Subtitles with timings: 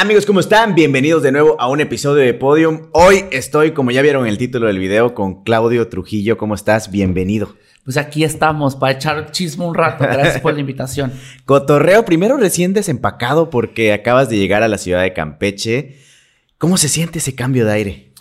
[0.00, 0.74] Amigos, ¿cómo están?
[0.74, 2.88] Bienvenidos de nuevo a un episodio de Podium.
[2.92, 6.38] Hoy estoy, como ya vieron en el título del video, con Claudio Trujillo.
[6.38, 6.90] ¿Cómo estás?
[6.90, 7.54] Bienvenido.
[7.84, 10.04] Pues aquí estamos para echar chisme un rato.
[10.04, 11.12] Gracias por la invitación.
[11.44, 15.98] Cotorreo, primero recién desempacado porque acabas de llegar a la ciudad de Campeche.
[16.56, 18.12] ¿Cómo se siente ese cambio de aire?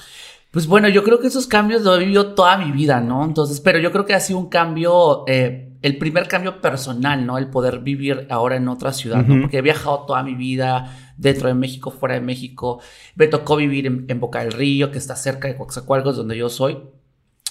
[0.51, 3.23] Pues bueno, yo creo que esos cambios lo he vivido toda mi vida, ¿no?
[3.23, 7.37] Entonces, pero yo creo que ha sido un cambio, eh, el primer cambio personal, ¿no?
[7.37, 9.41] El poder vivir ahora en otra ciudad, ¿no?
[9.41, 12.81] Porque he viajado toda mi vida dentro de México, fuera de México.
[13.15, 16.79] Me tocó vivir en, Boca del Río, que está cerca de Coaxacualcos, donde yo soy.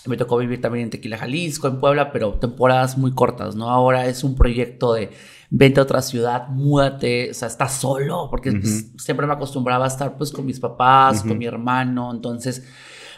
[0.07, 3.71] Me tocó vivir también en Tequila, Jalisco, en Puebla, pero temporadas muy cortas, ¿no?
[3.71, 5.11] Ahora es un proyecto de
[5.51, 9.89] vente a otra ciudad, múdate, o sea, estás solo, porque pues, siempre me acostumbraba a
[9.89, 12.65] estar pues con mis papás, con mi hermano, entonces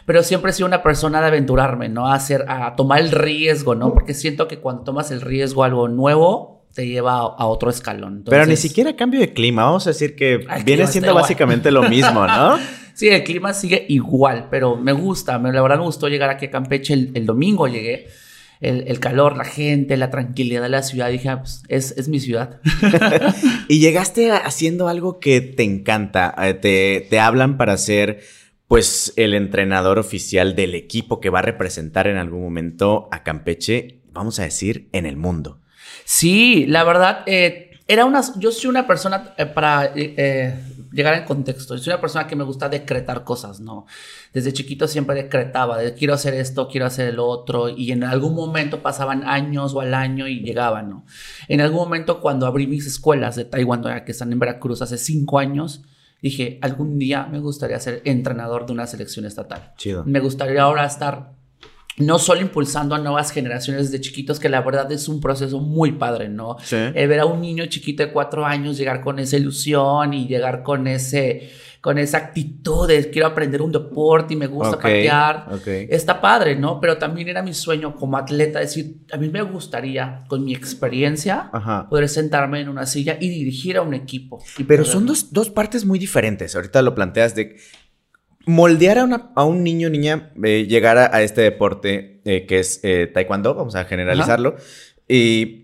[0.05, 2.07] pero siempre he sido una persona de aventurarme, ¿no?
[2.07, 3.93] A hacer, a tomar el riesgo, ¿no?
[3.93, 8.23] Porque siento que cuando tomas el riesgo algo nuevo, te lleva a, otro escalón.
[8.25, 12.25] Pero ni siquiera cambio de clima, vamos a decir que viene siendo básicamente lo mismo,
[12.25, 12.57] ¿no?
[12.93, 16.45] sí, el clima sigue igual, pero me gusta, me, la verdad me gustó llegar aquí
[16.45, 18.07] a Campeche el, domingo, llegué.
[18.61, 21.09] El, calor, la gente, la tranquilidad de la ciudad.
[21.09, 22.59] Dije, ah, pues, es, es, mi ciudad.
[23.67, 26.35] y llegaste haciendo algo que te encanta.
[26.37, 28.21] Eh, te, te hablan para ser,
[28.71, 33.99] pues, el entrenador oficial del equipo que va a representar en algún momento a Campeche,
[34.13, 35.59] vamos a decir, en el mundo.
[36.05, 40.57] Sí, la verdad, eh, era una, yo soy una persona, eh, para eh,
[40.93, 43.87] llegar en contexto, soy una persona que me gusta decretar cosas, ¿no?
[44.31, 48.35] Desde chiquito siempre decretaba, de quiero hacer esto, quiero hacer el otro, y en algún
[48.35, 51.05] momento pasaban años o al año y llegaban, ¿no?
[51.49, 55.39] En algún momento cuando abrí mis escuelas de Taiwán, que están en Veracruz hace cinco
[55.39, 55.81] años,
[56.21, 59.73] dije, algún día me gustaría ser entrenador de una selección estatal.
[59.77, 60.03] Chido.
[60.05, 61.33] Me gustaría ahora estar
[61.97, 65.93] no solo impulsando a nuevas generaciones de chiquitos, que la verdad es un proceso muy
[65.93, 66.57] padre, ¿no?
[66.63, 66.75] Sí.
[66.75, 70.63] Eh, ver a un niño chiquito de cuatro años llegar con esa ilusión y llegar
[70.63, 75.47] con ese con esa actitud de quiero aprender un deporte y me gusta patear.
[75.89, 76.79] Está padre, ¿no?
[76.79, 81.49] Pero también era mi sueño como atleta decir, a mí me gustaría con mi experiencia
[81.89, 84.43] poder sentarme en una silla y dirigir a un equipo.
[84.67, 86.55] Pero son dos, dos partes muy diferentes.
[86.55, 87.57] Ahorita lo planteas de
[88.45, 93.07] moldear a, un niño o niña eh, llegar a, este deporte eh, que es eh,
[93.07, 94.55] taekwondo, vamos a generalizarlo,
[95.07, 95.60] y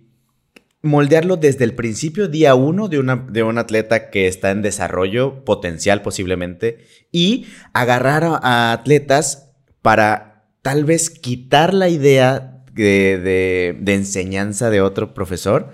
[0.82, 5.44] moldearlo desde el principio, día uno de, una, de un atleta que está en desarrollo
[5.44, 9.52] potencial posiblemente, y agarrar a, atletas
[9.82, 15.74] para tal vez quitar la idea de, de enseñanza de otro profesor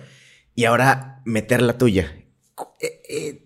[0.55, 2.15] y ahora meter la tuya.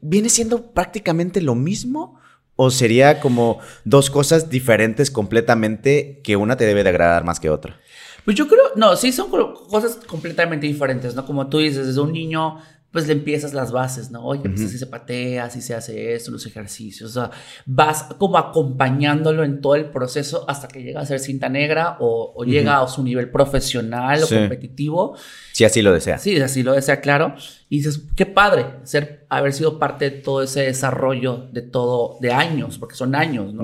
[0.01, 2.19] ¿Viene siendo prácticamente lo mismo?
[2.56, 7.50] ¿O sería como dos cosas diferentes completamente que una te debe de agradar más que
[7.50, 7.79] otra?
[8.27, 11.25] Pues yo creo, no, sí son cosas completamente diferentes, ¿no?
[11.25, 12.57] Como tú dices, desde un niño
[12.91, 14.25] pues le empiezas las bases, ¿no?
[14.25, 17.31] Oye, pues así se patea, así se hace esto, los ejercicios, o sea,
[17.66, 22.43] vas como acompañándolo en todo el proceso hasta que llega a ser cinta negra o,
[22.43, 25.16] llega a su nivel profesional o competitivo.
[25.53, 26.17] Si así lo desea.
[26.17, 27.33] Sí, así lo desea, claro.
[27.69, 32.33] Y dices, qué padre ser, haber sido parte de todo ese desarrollo de todo, de
[32.33, 33.63] años, porque son años, ¿no?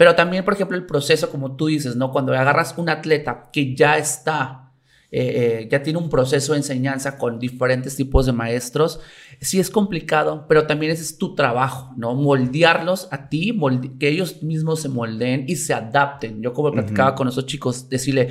[0.00, 2.10] Pero también, por ejemplo, el proceso, como tú dices, ¿no?
[2.10, 4.72] Cuando agarras un atleta que ya está
[5.10, 9.00] eh, eh, ya tiene un proceso de enseñanza con diferentes tipos de maestros,
[9.42, 12.14] sí es complicado, pero también ese es tu trabajo, ¿no?
[12.14, 13.54] Moldearlos a ti,
[13.98, 16.40] que ellos mismos se moldeen y se adapten.
[16.40, 18.30] Yo como platicaba con esos chicos, decirle,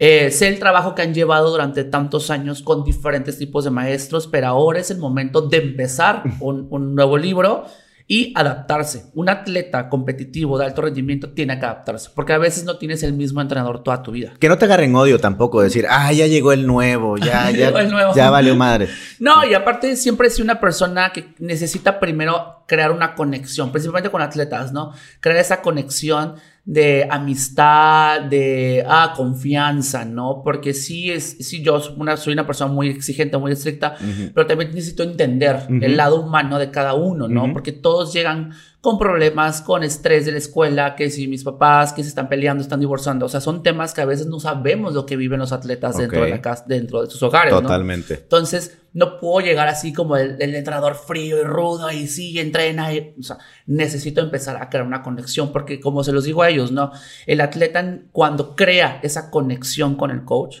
[0.00, 4.26] eh, sé el trabajo que han llevado durante tantos años con diferentes tipos de maestros,
[4.26, 7.64] pero ahora es el momento de empezar un, un nuevo libro
[8.08, 9.06] y adaptarse.
[9.14, 13.12] Un atleta competitivo de alto rendimiento tiene que adaptarse, porque a veces no tienes el
[13.12, 14.34] mismo entrenador toda tu vida.
[14.38, 17.72] Que no te agarren odio tampoco, decir, ah, ya llegó el nuevo, ya, ya,
[18.14, 18.88] ya valió madre.
[19.18, 24.22] No, y aparte siempre sido una persona que necesita primero crear una conexión, principalmente con
[24.22, 24.92] atletas, ¿no?
[25.20, 26.36] Crear esa conexión
[26.66, 30.42] de amistad, de ah, confianza, ¿no?
[30.42, 33.94] Porque sí, es, sí yo soy una, soy una persona muy exigente, muy estricta,
[34.34, 37.52] pero también necesito entender el lado humano de cada uno, ¿no?
[37.52, 38.50] Porque todos llegan
[38.86, 42.62] con problemas, con estrés de la escuela, que si mis papás que se están peleando,
[42.62, 45.50] están divorciando, o sea, son temas que a veces no sabemos lo que viven los
[45.50, 48.14] atletas dentro de la casa, dentro de sus hogares, Totalmente.
[48.14, 53.12] Entonces, no puedo llegar así como el, entrenador frío y rudo y sí, entrena, y,
[53.18, 56.70] o sea, necesito empezar a crear una conexión porque como se los digo a ellos,
[56.70, 56.92] ¿no?
[57.26, 60.58] El atleta cuando crea esa conexión con el coach,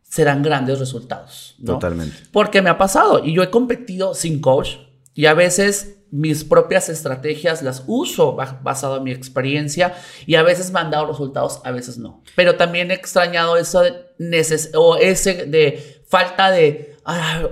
[0.00, 1.56] serán grandes resultados.
[1.62, 2.16] Totalmente.
[2.32, 4.76] Porque me ha pasado y yo he competido sin coach
[5.12, 9.96] y a veces mis propias estrategias las uso basado en mi experiencia
[10.26, 12.22] y a veces me han dado resultados, a veces no.
[12.36, 16.96] Pero también he extrañado eso de o ese de falta de,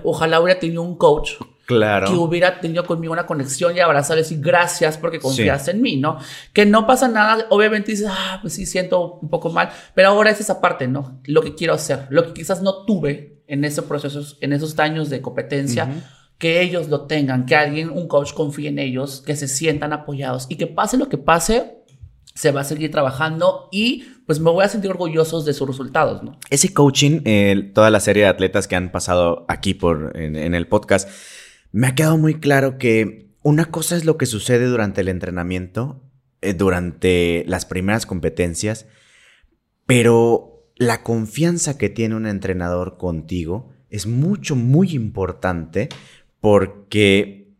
[0.04, 1.32] ojalá hubiera tenido un coach
[1.64, 2.08] Claro.
[2.08, 5.96] Que hubiera tenido conmigo una conexión y abrazar y decir gracias porque confías en mí,
[5.96, 6.18] ¿no?
[6.52, 10.30] Que no pasa nada, obviamente dices, ah, pues sí, siento un poco mal, pero ahora
[10.30, 11.20] es esa parte, ¿no?
[11.24, 15.08] Lo que quiero hacer, lo que quizás no tuve en ese proceso, en esos años
[15.08, 15.88] de competencia.
[16.42, 20.46] Que ellos lo tengan, que alguien, un coach confíe en ellos, que se sientan apoyados
[20.48, 21.82] y que pase lo que pase,
[22.34, 26.24] se va a seguir trabajando y pues me voy a sentir orgullosos de sus resultados,
[26.24, 26.36] ¿no?
[26.50, 27.20] Ese coaching,
[27.74, 31.08] toda la serie de atletas que han pasado aquí por, en, el podcast,
[31.70, 36.02] me ha quedado muy claro que una cosa es lo que sucede durante el entrenamiento,
[36.40, 38.86] eh, durante las primeras competencias,
[39.86, 45.90] pero la confianza que tiene un entrenador contigo es mucho, muy importante
[46.42, 47.54] porque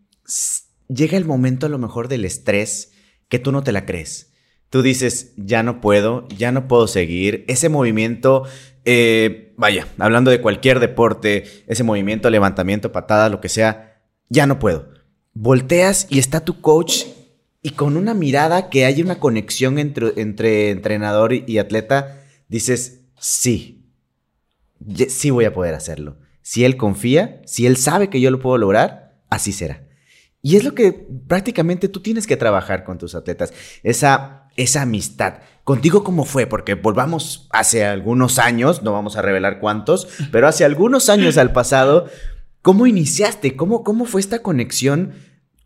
[0.89, 2.93] llega el momento a lo mejor del estrés
[3.31, 4.33] que tú no te la crees
[4.73, 8.45] tú dices, ya no puedo, ya no puedo seguir, ese movimiento,
[8.87, 14.01] eh, vaya, hablando de cualquier deporte, ese movimiento, levantamiento, patada, lo que sea,
[14.31, 14.89] ya no puedo.
[15.35, 17.05] Volteas y está tu coach
[17.61, 23.85] y con una mirada que hay una conexión entre, entre entrenador y, atleta, dices, sí,
[25.07, 26.17] sí voy a poder hacerlo.
[26.43, 29.87] Si él confía, si él sabe que yo lo puedo lograr, así será.
[30.43, 30.93] Y es lo que
[31.29, 33.53] prácticamente tú tienes que trabajar con tus atletas.
[33.83, 35.35] Esa esa amistad.
[35.65, 36.47] Contigo, ¿cómo fue?
[36.47, 41.53] Porque volvamos hace algunos años, no vamos a revelar cuántos, pero hace algunos años al
[41.53, 42.09] pasado,
[42.63, 43.57] ¿cómo iniciaste?
[43.57, 45.15] ¿Cómo, cómo fue esta conexión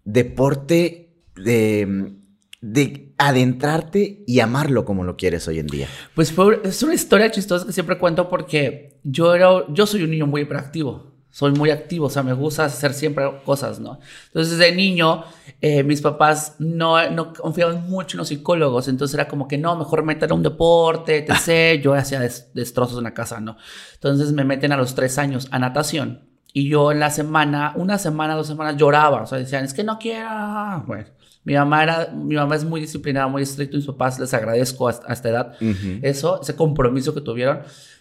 [0.04, 2.12] deporte de,
[2.60, 5.88] de adentrarte y amarlo como lo quieres hoy en día?
[6.14, 10.10] Pues fue, es una historia chistosa que siempre cuento porque yo, era, yo soy un
[10.10, 14.00] niño muy hiperactivo soy muy activo, o sea, me gusta hacer siempre cosas, ¿no?
[14.28, 15.22] Entonces, de niño,
[15.60, 19.76] eh, mis papás no, no confiaban mucho en los psicólogos, entonces era como que no,
[19.76, 21.78] mejor meter a un deporte, etc.
[21.84, 22.20] Yo hacía
[22.54, 23.58] destrozos en la casa, ¿no?
[23.92, 26.22] Entonces me meten a los tres años a natación
[26.54, 29.84] y yo en la semana, una semana, dos semanas lloraba, o sea, decían, es que
[29.84, 31.04] no quiero, bueno.
[31.44, 34.92] Mi mamá, era, mi mamá es muy disciplinada, muy estricta mis papás les agradezco a,
[34.92, 35.52] esta edad
[36.00, 37.60] eso, ese compromiso que tuvieron.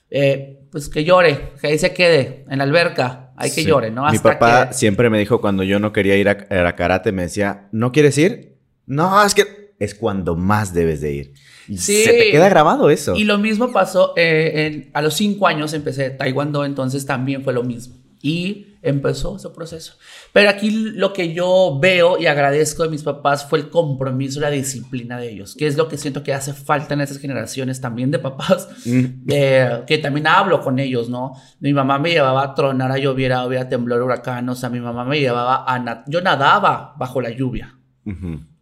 [0.09, 4.09] Eh, pues que llore, que ahí se quede, en la alberca, hay que llore, ¿no?
[4.09, 7.91] Mi papá siempre me dijo cuando yo no quería ir a, karate, me decía, ¿no
[7.91, 8.57] quieres ir?
[8.85, 11.33] No, es que es cuando más debes de ir.
[11.67, 12.03] sí.
[12.03, 13.15] Se te queda grabado eso.
[13.15, 17.63] Y lo mismo pasó, eh, a los cinco años empecé taekwondo, entonces también fue lo
[17.63, 17.95] mismo.
[18.21, 19.95] Y empezó ese proceso.
[20.31, 24.41] Pero aquí lo que yo veo y agradezco de mis papás fue el compromiso y
[24.43, 27.81] la disciplina de ellos, que es lo que siento que hace falta en esas generaciones
[27.81, 29.05] también de papás, mm.
[29.29, 31.33] eh, que también hablo con ellos, ¿no?
[31.59, 35.03] Mi mamá me llevaba a tronar, a lloviera, hubiera temblor, huracán, o sea, mi mamá
[35.03, 36.03] me llevaba a...
[36.07, 37.75] Yo nadaba bajo la lluvia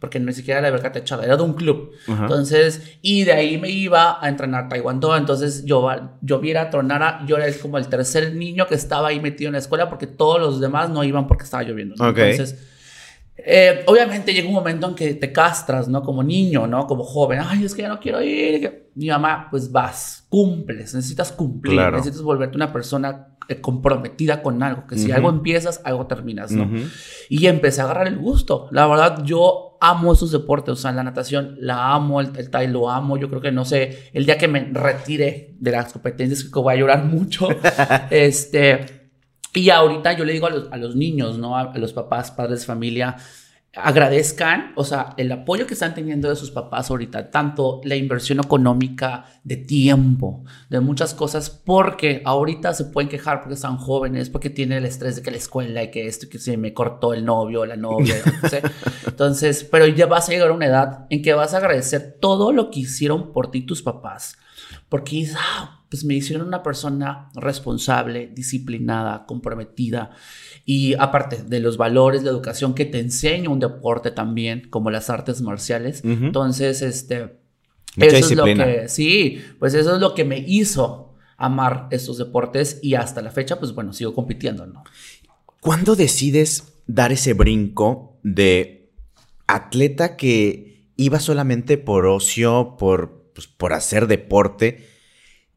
[0.04, 1.92] porque ni siquiera la alberca techada, era de un club.
[2.10, 5.90] Entonces, y de ahí me iba a entrenar taekwondo, entonces yo,
[6.20, 9.60] yo viera tronara, yo era como el tercer niño que estaba ahí metido en la
[9.60, 11.96] escuela porque todos los demás no iban porque estaba lloviendo.
[12.06, 12.68] Entonces,
[13.38, 16.04] eh, obviamente llega un momento en que te castras, ¿no?
[16.04, 16.86] Como niño, ¿no?
[16.86, 18.90] Como joven, ay, es que ya no quiero ir.
[18.96, 24.98] Mi mamá, pues vas, cumples, necesitas cumplir, necesitas volverte una persona comprometida con algo, que
[24.98, 26.70] si algo empiezas, algo terminas, ¿no?
[27.30, 28.68] Y empecé a agarrar el gusto.
[28.72, 32.90] La verdad, yo amo esos deportes, o sea, la natación la amo, el, el lo
[32.90, 33.18] amo.
[33.18, 36.74] Yo creo que, no sé, el día que me retire de las competencias, que voy
[36.74, 37.50] a llorar mucho.
[38.10, 39.10] este,
[39.54, 41.58] y ahorita yo le digo a los, a los niños, ¿no?
[41.58, 43.18] A, a los papás, padres familia,
[43.76, 48.40] agradezcan, o sea, el apoyo que están teniendo de sus papás ahorita, tanto la inversión
[48.40, 54.52] económica, de tiempo, de muchas cosas, porque ahorita se pueden quejar porque están jóvenes, porque
[54.52, 57.26] tienen el estrés de que la escuela y que esto, que se me cortó el
[57.26, 58.62] novio, la novia, no sé.
[59.08, 62.52] Entonces, pero ya vas a llegar a una edad en que vas a agradecer todo
[62.52, 64.38] lo que hicieron por ti tus papás,
[64.88, 70.10] porque ah, pues me hicieron una persona responsable, disciplinada, comprometida
[70.66, 75.12] y aparte de los valores, la educación que te enseña un deporte también, como las
[75.12, 76.02] artes marciales.
[76.04, 77.38] Entonces, este,
[77.96, 82.80] eso es lo que, sí, pues eso es lo que me hizo amar estos deportes
[82.82, 84.84] y hasta la fecha, pues bueno, sigo compitiendo, ¿no?
[85.62, 88.90] ¿Cuándo decides dar ese brinco de
[89.46, 94.93] atleta que iba solamente por ocio, por, pues, por hacer deporte?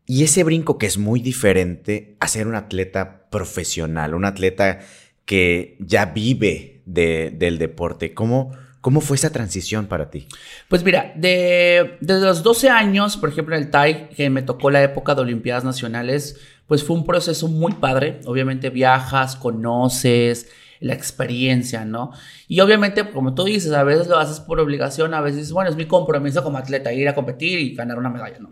[0.06, 4.80] Y ese brinco que es muy diferente a ser un atleta profesional, un atleta
[5.24, 8.14] que ya vive del deporte.
[8.14, 10.28] ¿Cómo, ¿Cómo fue esa transición para ti?
[10.68, 14.70] Pues mira, de, desde los 12 años, por ejemplo, en el TAI, que me tocó
[14.70, 18.20] la época de Olimpiadas Nacionales, pues fue un proceso muy padre.
[18.26, 20.48] Obviamente viajas, conoces,
[20.78, 22.12] la experiencia, ¿no?
[22.46, 25.76] Y obviamente, como tú dices, a veces lo haces por obligación, a veces, bueno, es
[25.76, 28.48] mi compromiso como atleta, ir a competir y ganar una medalla, ¿no?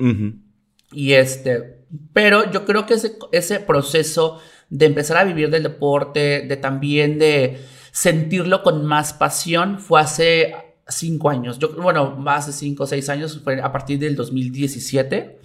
[0.94, 6.46] Y este, pero yo creo que ese, ese proceso de empezar a vivir del deporte,
[6.46, 7.58] de también de
[7.92, 10.54] sentirlo con más pasión, fue hace
[10.88, 11.58] cinco años.
[11.58, 15.40] Yo, bueno, más de cinco o seis años, fue a partir del 2017,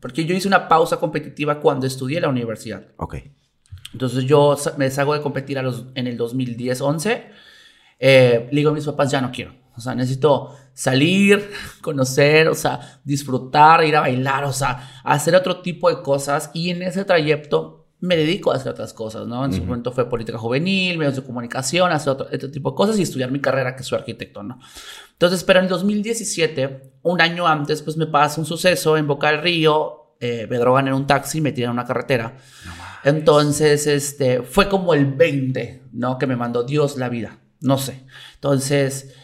[0.00, 2.86] porque yo hice una pausa competitiva cuando estudié en la universidad.
[2.96, 3.16] Ok.
[3.92, 7.24] Entonces yo me salgo de competir a los, en el 2010-11.
[7.98, 9.52] Eh, le digo a mis papás, ya no quiero.
[9.76, 11.50] O sea, necesito salir,
[11.80, 16.50] conocer, o sea, disfrutar, ir a bailar, o sea, hacer otro tipo de cosas.
[16.54, 19.44] Y en ese trayecto me dedico a hacer otras cosas, ¿no?
[19.44, 22.98] En su momento fue política juvenil, medios de comunicación, hacer otro, este tipo de cosas
[22.98, 24.58] y estudiar mi carrera, que soy arquitecto, ¿no?
[25.12, 29.40] Entonces, pero en 2017, un año antes, pues me pasa un suceso en Boca del
[29.40, 32.36] Río, eh, me drogan en un taxi, me tiran en una carretera.
[33.04, 36.18] Entonces, este, fue como el 20, ¿no?
[36.18, 38.04] Que me mandó Dios la vida, no sé.
[38.34, 39.14] Entonces,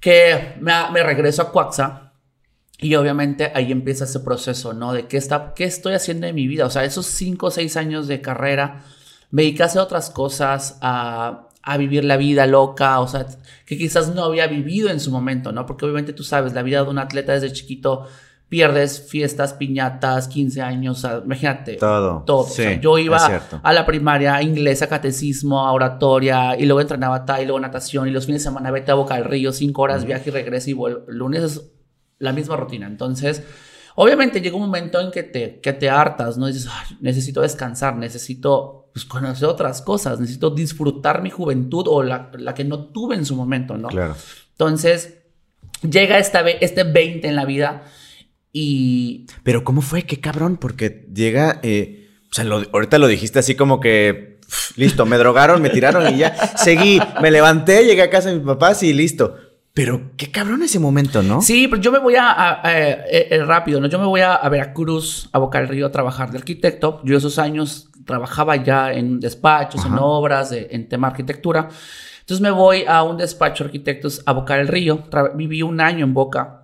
[0.00, 2.12] que me, regreso a Cuaxa
[2.78, 4.92] y obviamente ahí empieza ese proceso, ¿no?
[4.92, 6.66] De qué, está, qué estoy haciendo en mi vida.
[6.66, 8.84] O sea, esos cinco o seis años de carrera,
[9.30, 13.26] me dediqué a otras cosas, a, a, vivir la vida loca, o sea,
[13.66, 15.66] que quizás no había vivido en su momento, ¿no?
[15.66, 18.06] Porque obviamente tú sabes, la vida de un atleta desde chiquito
[18.48, 21.74] pierdes fiestas, piñatas, 15 años, imagínate.
[21.74, 22.22] Todo.
[22.26, 22.46] Todo.
[22.80, 27.60] yo iba a la primaria, inglés, a catecismo, a oratoria, y luego entrenaba y luego
[27.60, 30.32] natación, y los fines de semana vete a Boca del Río, cinco horas, viaje y
[30.32, 31.04] regreso, y vuelvo.
[31.08, 31.60] Lunes
[32.18, 32.86] la misma rutina.
[32.86, 33.42] Entonces,
[33.94, 36.46] obviamente llega un momento en que te, que te hartas, ¿no?
[36.46, 36.68] dices,
[37.00, 42.64] necesito descansar, necesito pues, conocer otras cosas, necesito disfrutar mi juventud o la, la, que
[42.64, 43.88] no tuve en su momento, ¿no?
[43.88, 44.16] Claro.
[44.52, 45.18] Entonces,
[45.88, 47.84] llega esta, este 20 en la vida
[48.52, 49.26] y...
[49.42, 50.02] Pero ¿cómo fue?
[50.02, 51.60] Qué cabrón, porque llega...
[51.62, 54.40] Eh, o sea, ahorita lo dijiste así como que...
[54.76, 58.46] listo, me drogaron, me tiraron y ya seguí, me levanté, llegué a casa de mis
[58.46, 59.36] papás y listo.
[59.74, 61.40] Pero qué cabrón ese momento, ¿no?
[61.40, 63.86] Sí, pero yo me voy a, eh, eh, rápido, ¿no?
[63.86, 67.00] Yo me voy a, Veracruz, a Boca del Río a trabajar de arquitecto.
[67.04, 71.68] Yo esos años trabajaba ya en despachos, en obras, en tema arquitectura.
[72.28, 75.04] Entonces me voy a un despacho de arquitectos a Boca del Río.
[75.34, 76.57] viví un año en Boca.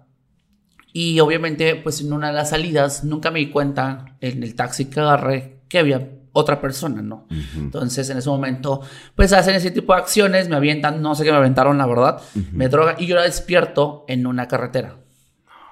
[0.97, 4.85] Y obviamente, pues en una de las salidas, nunca me di cuenta en el taxi
[4.85, 7.27] que agarré que había otra persona, ¿no?
[7.57, 8.81] Entonces, en ese momento,
[9.17, 12.23] pues hacen ese tipo de acciones, me avientan, no sé qué me aventaron, la verdad,
[12.53, 14.95] me drogan y yo la despierto en una carretera.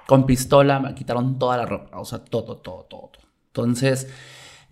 [0.07, 3.11] Con pistola, me quitaron toda la ropa, o sea, todo, todo, todo.
[3.47, 4.09] Entonces,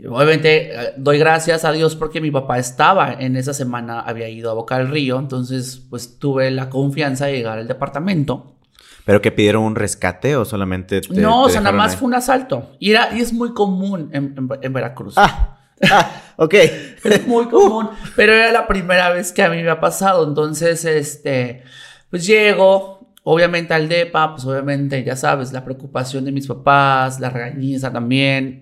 [0.06, 4.52] obviamente, eh, doy gracias a Dios porque mi papá estaba en esa semana, había ido
[4.52, 8.58] a Boca del Río, entonces, pues tuve la confianza de llegar al departamento.
[9.06, 12.72] ¿Pero que pidieron un rescate o solamente No, o sea, nada más fue un asalto.
[12.80, 15.16] Y, era, y es muy común en, en, en Veracruz.
[15.18, 15.58] Ah.
[15.90, 16.54] Ah, ok.
[17.04, 20.28] Es muy común, pero era la primera vez que a mí me ha pasado.
[20.28, 21.64] Entonces, este,
[22.10, 27.30] pues llego, obviamente al DEPA, pues obviamente, ya sabes, la preocupación de mis papás, la
[27.30, 28.61] regañiza también,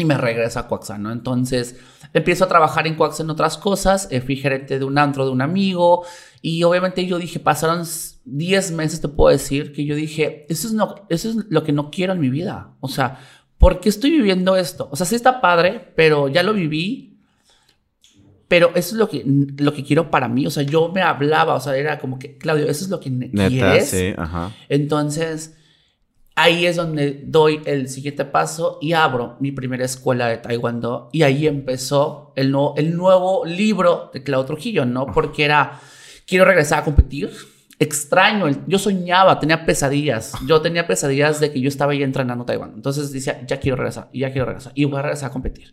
[0.00, 1.12] y me regreso a Coaxa, ¿no?
[1.12, 1.76] Entonces,
[2.12, 5.30] empiezo a trabajar en Coaxa en otras cosas, eh, fui gerente de un antro de
[5.30, 6.04] un amigo,
[6.42, 7.84] y obviamente yo dije, pasaron
[8.24, 11.72] 10 meses, te puedo decir, que yo dije, eso es, no, eso es lo que
[11.72, 12.74] no quiero en mi vida.
[12.80, 13.18] O sea,
[13.58, 14.88] ¿por qué estoy viviendo esto?
[14.90, 17.18] O sea, sí está padre, pero ya lo viví.
[18.48, 19.22] Pero eso es lo que,
[19.58, 20.44] lo que quiero para mí.
[20.44, 23.08] O sea, yo me hablaba, o sea, era como que, Claudio, eso es lo que
[23.08, 23.90] Neta, quieres.
[23.90, 24.50] Sí, ajá.
[24.68, 25.56] Entonces,
[26.42, 31.08] ahí es donde doy el siguiente paso y abro mi primera escuela de Taekwondo.
[31.12, 35.06] Y ahí empezó el, el nuevo libro de Claudio Trujillo, ¿no?
[35.06, 35.80] Porque era,
[36.26, 37.30] quiero regresar a competir
[37.80, 38.46] extraño.
[38.66, 40.34] Yo soñaba, tenía pesadillas.
[40.46, 42.72] Yo tenía pesadillas de que yo estaba ahí entrenando Taiwán.
[42.74, 45.72] Entonces decía, ya quiero regresar, ya quiero regresar, y voy a regresar a competir.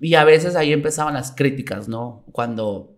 [0.00, 2.24] Y a veces ahí empezaban las críticas, ¿no?
[2.32, 2.96] Cuando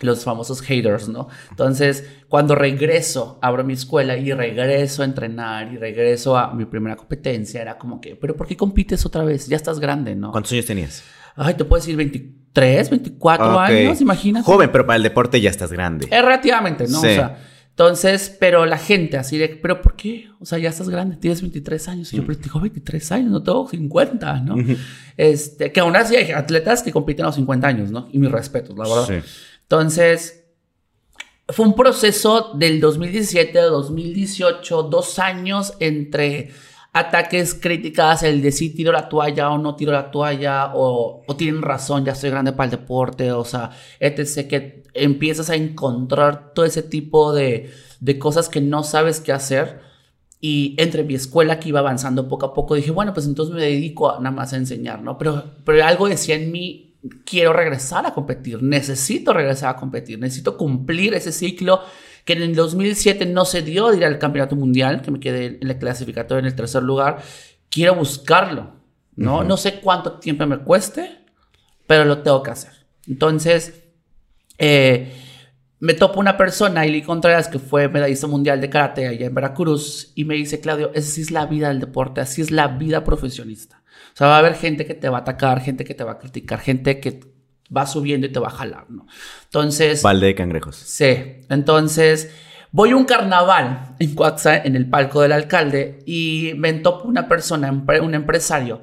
[0.00, 1.28] los famosos haters, ¿no?
[1.50, 6.96] Entonces, cuando regreso, abro mi escuela y regreso a entrenar y regreso a mi primera
[6.96, 9.46] competencia, era como que, pero ¿por qué compites otra vez?
[9.46, 10.32] Ya estás grande, ¿no?
[10.32, 11.02] ¿Cuántos años tenías?
[11.34, 14.44] Ay, te puedo decir 23, 24 años, imagínate.
[14.44, 16.06] Joven, pero para el deporte ya estás grande.
[16.10, 16.98] Es relativamente, ¿no?
[16.98, 17.38] O sea,
[17.76, 20.28] entonces, pero la gente así de, pero ¿por qué?
[20.40, 22.12] O sea, ya estás grande, tienes 23 años.
[22.12, 24.56] Y yo, pero tengo 23 años, no tengo 50, ¿no?
[25.18, 28.08] este, que aún así hay atletas que compiten a los 50 años, ¿no?
[28.12, 29.22] Y mis respetos, la verdad.
[29.68, 30.44] Entonces,
[31.48, 36.50] fue un proceso del 2017 al 2018, dos años entre
[36.92, 41.36] ataques, críticas, el de si tiro la toalla o no tiro la toalla, o, o
[41.36, 43.70] tienen razón, ya estoy grande para el deporte, o sea,
[44.00, 44.48] etc.
[44.48, 47.70] Que empiezas a encontrar todo ese tipo de,
[48.00, 49.80] de cosas que no sabes qué hacer.
[50.40, 53.62] Y entre mi escuela que iba avanzando poco a poco, dije, bueno, pues entonces me
[53.62, 55.18] dedico a, nada más a enseñar, ¿no?
[55.18, 56.85] Pero, pero algo decía en mí,
[57.24, 61.80] quiero regresar a competir, necesito regresar a competir, necesito cumplir ese ciclo
[62.24, 65.58] que en el 2007 no se dio de ir al campeonato mundial, que me quedé
[65.60, 67.22] en la clasificatoria en el tercer lugar.
[67.70, 68.72] Quiero buscarlo,
[69.14, 69.44] ¿no?
[69.44, 71.24] No sé cuánto tiempo me cueste,
[71.86, 72.72] pero lo tengo que hacer.
[73.06, 73.84] Entonces,
[74.58, 75.12] eh,
[75.78, 80.12] me topo una persona, Ili Contreras, que fue medallista mundial de karate allá en Veracruz,
[80.14, 83.04] y me dice, Claudio, esa sí es la vida del deporte, así es la vida
[83.04, 83.82] profesionista.
[84.16, 86.12] O sea, va a haber gente que te va a atacar, gente que te va
[86.12, 87.20] a criticar, gente que
[87.76, 89.06] va subiendo y te va a jalar, ¿no?
[89.44, 90.02] Entonces...
[90.02, 90.74] Balde de cangrejos.
[90.74, 92.30] Sí, entonces
[92.72, 97.28] voy a un carnaval en Coaxa, en el palco del alcalde, y me topo una
[97.28, 98.80] persona, un empresario,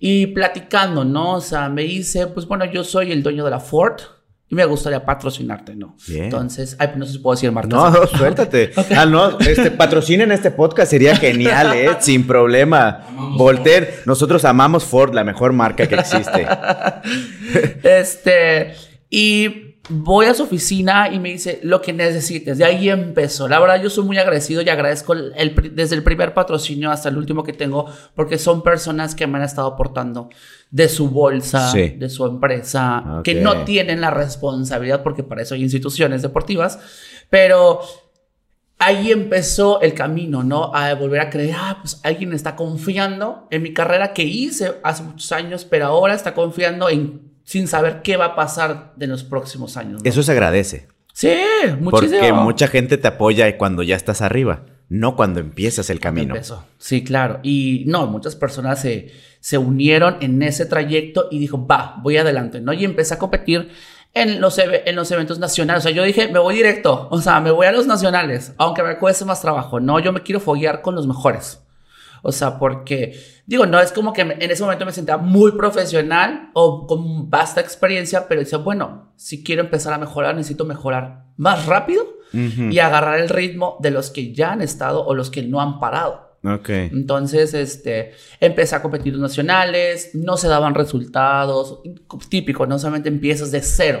[0.00, 1.34] y platicando, ¿no?
[1.34, 4.00] O sea, me dice, pues bueno, yo soy el dueño de la Ford,
[4.52, 5.96] y me gustaría patrocinarte, ¿no?
[6.06, 7.72] Entonces, ay, pues no sé si puedo decir marcas.
[7.72, 8.70] No, suéltate.
[8.94, 11.88] Ah, no, este, patrocinen este podcast, sería genial, ¿eh?
[12.00, 13.06] Sin problema.
[13.38, 16.46] Volter, nosotros amamos Ford, la mejor marca que existe.
[17.82, 18.74] este,
[19.08, 22.58] y voy a su oficina y me dice lo que necesites.
[22.58, 23.48] De ahí empezó.
[23.48, 27.42] La verdad, yo soy muy agradecido y agradezco desde el primer patrocinio hasta el último
[27.42, 30.28] que tengo, porque son personas que me han estado aportando
[30.70, 35.62] de su bolsa, de su empresa, que no tienen la responsabilidad, porque para eso hay
[35.62, 36.78] instituciones deportivas,
[37.28, 37.80] pero
[38.78, 40.74] ahí empezó el camino, ¿no?
[40.74, 45.02] A volver a creer, ah, pues alguien está confiando en mi carrera que hice hace
[45.02, 49.24] muchos años, pero ahora está confiando en sin saber qué va a pasar de los
[49.24, 50.00] próximos años.
[50.04, 50.88] Eso se agradece.
[51.12, 51.28] Sí,
[51.78, 51.90] muchísimo.
[51.90, 56.34] Porque mucha gente te apoya cuando ya estás arriba, no cuando empiezas el camino.
[56.78, 57.40] Sí, claro.
[57.42, 62.60] Y no, muchas personas se, se unieron en ese trayecto y dijo, va, voy adelante,
[62.60, 62.72] ¿no?
[62.72, 63.70] Y empecé a competir
[64.14, 65.84] en los, en los eventos nacionales.
[65.84, 68.82] O sea, yo dije, me voy directo, o sea, me voy a los nacionales, aunque
[68.82, 69.80] me cueste más trabajo.
[69.80, 71.60] No, yo me quiero foguear con los mejores.
[72.22, 76.50] O sea, porque, digo, no es como que en ese momento me sentía muy profesional
[76.54, 81.66] o con vasta experiencia, pero decía, bueno, si quiero empezar a mejorar, necesito mejorar más
[81.66, 85.60] rápido y agarrar el ritmo de los que ya han estado o los que no
[85.60, 86.38] han parado.
[86.44, 86.70] Ok.
[86.70, 91.80] Entonces, este, empecé a competir nacionales, no se daban resultados,
[92.28, 94.00] típico, no solamente empiezas de cero.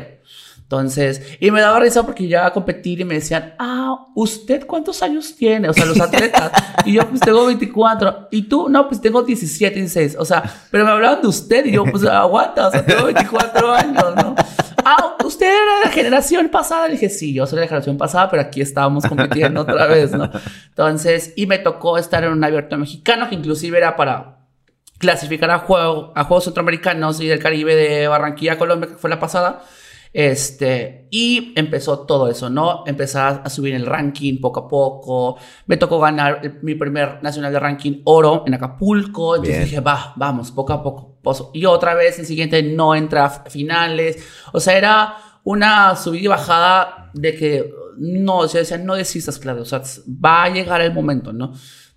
[0.72, 5.02] Entonces, y me daba risa porque iba a competir y me decían, ah, ¿usted cuántos
[5.02, 5.68] años tiene?
[5.68, 6.50] O sea, los atletas.
[6.86, 8.28] y yo, pues tengo 24.
[8.30, 10.16] Y tú, no, pues tengo 17, 16.
[10.18, 13.70] O sea, pero me hablaban de usted y yo, pues aguanta, o sea, tengo 24
[13.70, 14.34] años, ¿no?
[14.82, 16.86] Ah, usted era de la generación pasada.
[16.86, 20.12] Le dije, sí, yo soy de la generación pasada, pero aquí estábamos compitiendo otra vez,
[20.12, 20.30] ¿no?
[20.68, 24.38] Entonces, y me tocó estar en un abierto mexicano que inclusive era para
[24.96, 29.20] clasificar a, juego, a Juegos Centroamericanos y del Caribe de Barranquilla, Colombia, que fue la
[29.20, 29.62] pasada.
[30.12, 32.84] Este, y empezó todo eso, ¿no?
[32.86, 35.38] Empezar a subir el ranking poco a poco.
[35.66, 39.36] Me tocó ganar mi primer nacional de ranking oro en Acapulco.
[39.36, 41.18] Entonces dije, va, vamos, poco a poco.
[41.54, 44.22] Y otra vez el siguiente no entra a finales.
[44.52, 49.62] O sea, era una subida y bajada de que no, o sea, no desistas, claro.
[49.62, 51.52] O sea, va a llegar el momento, ¿no?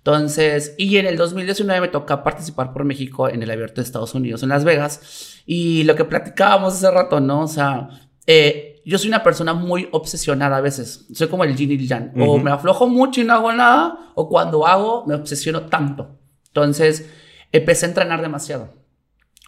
[0.06, 4.14] Entonces, y en el 2019 me toca participar por México en el abierto de Estados
[4.14, 5.40] Unidos en Las Vegas.
[5.46, 7.42] Y lo que platicábamos hace rato, ¿no?
[7.42, 7.88] O sea,
[8.26, 11.06] eh, yo soy una persona muy obsesionada a veces.
[11.12, 12.12] Soy como el yin y el yang.
[12.20, 16.18] O me aflojo mucho y no hago nada, o cuando hago me obsesiono tanto.
[16.48, 17.10] Entonces,
[17.50, 18.85] empecé a entrenar demasiado.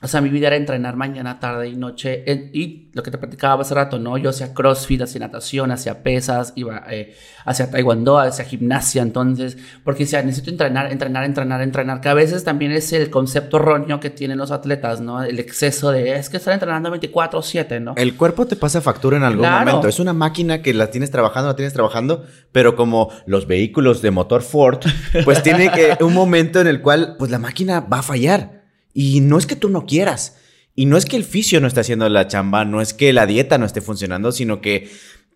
[0.00, 2.22] O sea, mi vida era entrenar mañana, tarde y noche.
[2.52, 4.16] Y lo que te platicaba hace rato, ¿no?
[4.16, 9.02] Yo hacía crossfit, hacía natación, hacía pesas, iba eh, hacia taekwondo, hacía gimnasia.
[9.02, 12.00] Entonces, porque decía, necesito entrenar, entrenar, entrenar, entrenar.
[12.00, 15.24] Que a veces también es el concepto erróneo que tienen los atletas, ¿no?
[15.24, 17.94] El exceso de, es que estar entrenando 24-7, ¿no?
[17.96, 19.88] El cuerpo te pasa factura en algún momento.
[19.88, 24.12] Es una máquina que la tienes trabajando, la tienes trabajando, pero como los vehículos de
[24.12, 24.78] motor Ford,
[25.24, 28.58] pues tiene que un momento en el cual, pues la máquina va a fallar.
[28.92, 30.37] Y no es que tú no quieras.
[30.74, 33.27] Y no es que el fisio no esté haciendo la chamba, no es que la
[33.27, 34.88] dieta no esté funcionando, sino que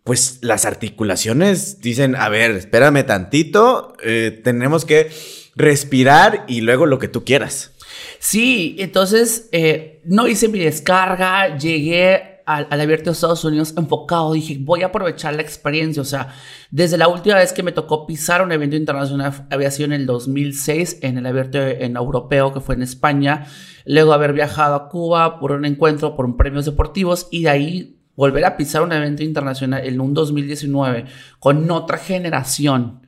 [0.04, 5.10] pues las articulaciones dicen, a ver, espérame tantito, eh, tenemos que
[5.54, 7.72] respirar y luego lo que tú quieras.
[8.18, 14.58] Sí, entonces eh, no hice mi descarga, llegué al, abierto de Estados Unidos enfocado, dije,
[14.60, 16.02] voy a aprovechar la experiencia.
[16.02, 16.34] O sea,
[16.70, 20.06] desde la última vez que me tocó pisar un evento internacional, había sido en el
[20.06, 23.46] 2006, en el abierto en europeo que fue en España.
[23.84, 27.98] Luego haber viajado a Cuba por un encuentro, por un premios deportivos y de ahí
[28.14, 31.06] volver a pisar un evento internacional en un 2019
[31.38, 33.02] con otra generación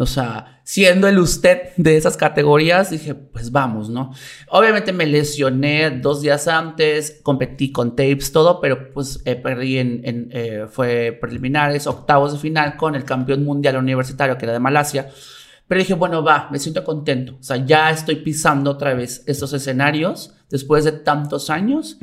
[0.00, 4.12] o sea, siendo el usted de esas categorías, dije, pues vamos, ¿no?
[4.48, 10.30] Obviamente me lesioné dos días antes, competí con tapes, todo, pero pues eh, perdí en,
[10.32, 15.10] eh, fue preliminares, octavos de final con el campeón mundial universitario, que era de Malasia.
[15.68, 17.36] Pero dije, bueno, va, me siento contento.
[17.38, 21.98] O sea, ya estoy pisando otra vez estos escenarios después de tantos años.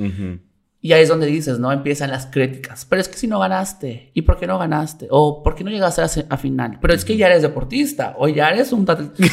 [0.79, 1.71] Y ahí es donde dices, ¿no?
[1.71, 2.85] Empiezan las críticas.
[2.85, 5.07] Pero es que si no ganaste, ¿y por qué no ganaste?
[5.09, 6.77] O ¿por qué no llegaste a, final?
[6.79, 8.81] Pero es que ya eres deportista, o ya eres un...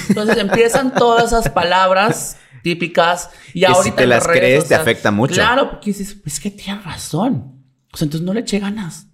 [0.09, 3.83] Entonces empiezan todas esas palabras típicas y ahorita...
[3.85, 5.35] si te las crees, te afecta mucho.
[5.35, 7.63] Claro, porque dices, es que tienes razón.
[7.93, 9.09] O sea, entonces no le eché ganas.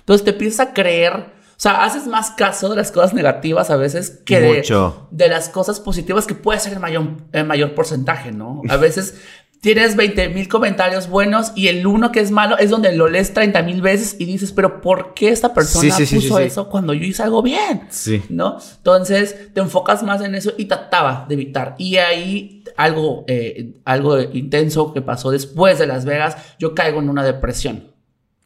[0.00, 3.76] Entonces te empiezas a creer, o sea, haces más caso de las cosas negativas a
[3.76, 8.30] veces que de, de, las cosas positivas que puede ser en mayor, en mayor porcentaje,
[8.30, 8.62] ¿no?
[8.68, 9.20] A veces
[9.62, 13.32] tienes 20 mil comentarios buenos y el uno que es malo es donde lo lees
[13.32, 17.22] 30 mil veces y dices, pero ¿por qué esta persona puso eso cuando yo hice
[17.22, 17.86] algo bien?
[17.88, 18.22] Sí.
[18.28, 18.58] ¿No?
[18.76, 21.76] Entonces te enfocas más en eso y trataba de evitar.
[21.78, 27.08] Y ahí algo, eh, algo intenso que pasó después de Las Vegas, yo caigo en
[27.08, 27.92] una depresión.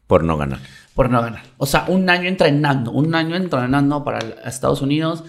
[0.05, 0.59] Por no ganar.
[0.93, 1.41] Por no ganar.
[1.57, 5.23] O sea, un año entrenando, un año entrenando para Estados Unidos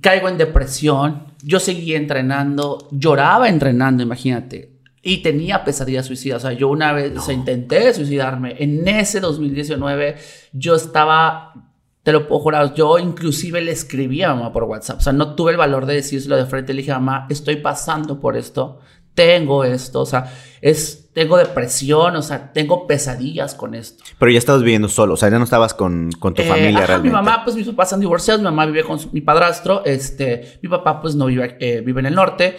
[0.00, 4.77] caigo en depresión, yo seguía entrenando, lloraba entrenando, imagínate.
[5.08, 6.44] Y tenía pesadillas suicidas.
[6.44, 8.56] O sea, yo una vez intenté suicidarme.
[8.58, 10.16] En ese 2019
[10.52, 11.54] yo estaba,
[12.02, 14.98] te lo puedo jurar, yo inclusive le escribí a mamá por WhatsApp.
[14.98, 16.74] O sea, no tuve el valor de decírselo de frente.
[16.74, 18.80] Le dije, mamá, estoy pasando por esto.
[19.14, 20.02] Tengo esto.
[20.02, 22.14] O sea, es, tengo depresión.
[22.14, 24.04] O sea, tengo pesadillas con esto.
[24.18, 25.14] Pero ya estabas viviendo solo.
[25.14, 27.08] O sea, ya no estabas con, con tu eh, familia realmente.
[27.08, 28.42] Mi mamá, pues mis papás están divorciados.
[28.42, 29.86] Mi mamá vive con mi padrastro.
[29.86, 32.58] Este, mi papá, pues no vive, eh, vive en el norte.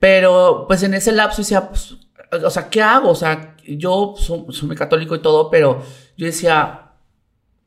[0.00, 1.94] Pero pues en ese lapso decía, pues,
[2.42, 3.10] o sea, ¿qué hago?
[3.10, 5.82] O sea, yo soy, muy católico y todo, pero
[6.16, 6.92] yo decía,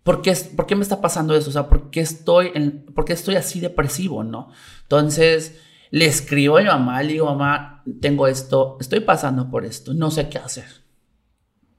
[0.04, 1.50] ¿por qué, ¿por qué me está pasando eso?
[1.52, 4.50] O sea, ¿por qué estoy, en, ¿por qué estoy así depresivo, no?
[4.82, 9.94] Entonces le escribo a mi mamá, le digo, mamá, tengo esto, estoy pasando por esto,
[9.94, 10.83] no sé qué hacer.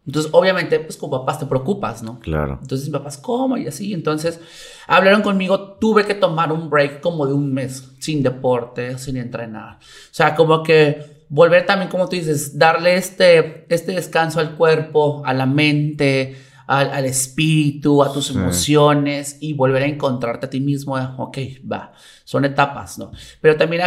[0.07, 2.19] Entonces, obviamente, pues como papás te preocupas, ¿no?
[2.21, 2.59] Claro.
[2.61, 3.57] Entonces, mis papás, ¿cómo?
[3.57, 3.95] Y así.
[3.95, 4.39] Entonces,
[4.87, 9.79] hablaron conmigo, tuve que tomar un break como de un mes, sin deporte, sin entrenar.
[9.81, 15.23] O sea, como que volver también, como tú dices, darle este, este descanso al cuerpo,
[15.25, 16.37] a la mente,
[16.67, 20.97] al, espíritu, a tus emociones y volver a encontrarte a ti mismo.
[21.19, 21.39] Ok,
[21.71, 21.93] va,
[22.25, 23.13] son etapas, ¿no?
[23.41, 23.83] Pero también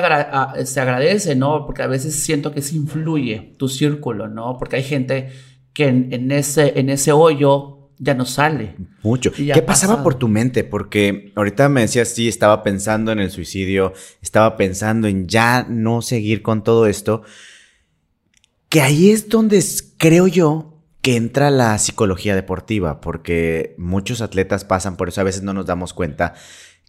[0.65, 1.65] se agradece, ¿no?
[1.65, 4.57] Porque a veces siento que se influye tu círculo, ¿no?
[4.57, 5.31] Porque hay gente
[5.77, 8.73] que en, ese, en ese hoyo ya no sale.
[9.03, 9.31] Mucho.
[9.31, 10.63] ¿Qué pasaba por tu mente?
[10.63, 16.01] Porque ahorita me decías, sí, estaba pensando en el suicidio, estaba pensando en ya no
[16.01, 17.21] seguir con todo esto.
[18.69, 19.63] Que ahí es donde
[19.99, 25.43] creo yo que entra la psicología deportiva, porque muchos atletas pasan por eso, a veces
[25.43, 26.33] no nos damos cuenta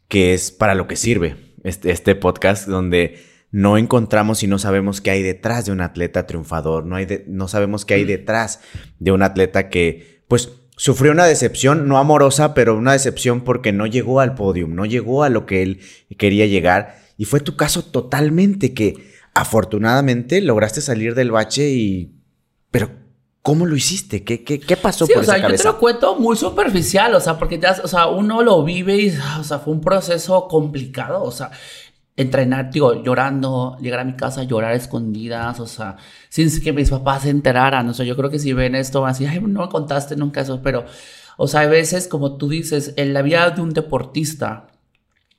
[0.08, 5.00] que es para lo que sirve este, este podcast, donde no encontramos y no sabemos
[5.00, 8.60] qué hay detrás de un atleta triunfador, no, hay no sabemos qué hay detrás
[8.98, 13.86] de un atleta que, pues, sufrió una decepción, no amorosa, pero una decepción porque no
[13.86, 15.80] llegó al podio, no llegó a lo que él
[16.16, 16.98] quería llegar.
[17.16, 22.14] Y fue tu caso totalmente que afortunadamente lograste salir del bache y...
[22.70, 22.90] Pero,
[23.42, 24.22] ¿cómo lo hiciste?
[24.22, 27.38] ¿Qué, qué, qué pasó por o sea, Yo te lo cuento muy superficial, o sea,
[27.38, 31.32] porque ya, o sea, uno lo vive y, o sea, fue un proceso complicado, o
[31.32, 31.50] sea,
[32.18, 35.96] entrenar, digo, llorando, llegar a mi casa, llorar escondidas, o sea,
[36.28, 39.10] sin que mis papás se enteraran, o sea, yo creo que si ven esto, van
[39.10, 40.84] a decir, ay, no me contaste nunca eso, pero,
[41.36, 44.66] o sea, a veces, como tú dices, en la vida de un deportista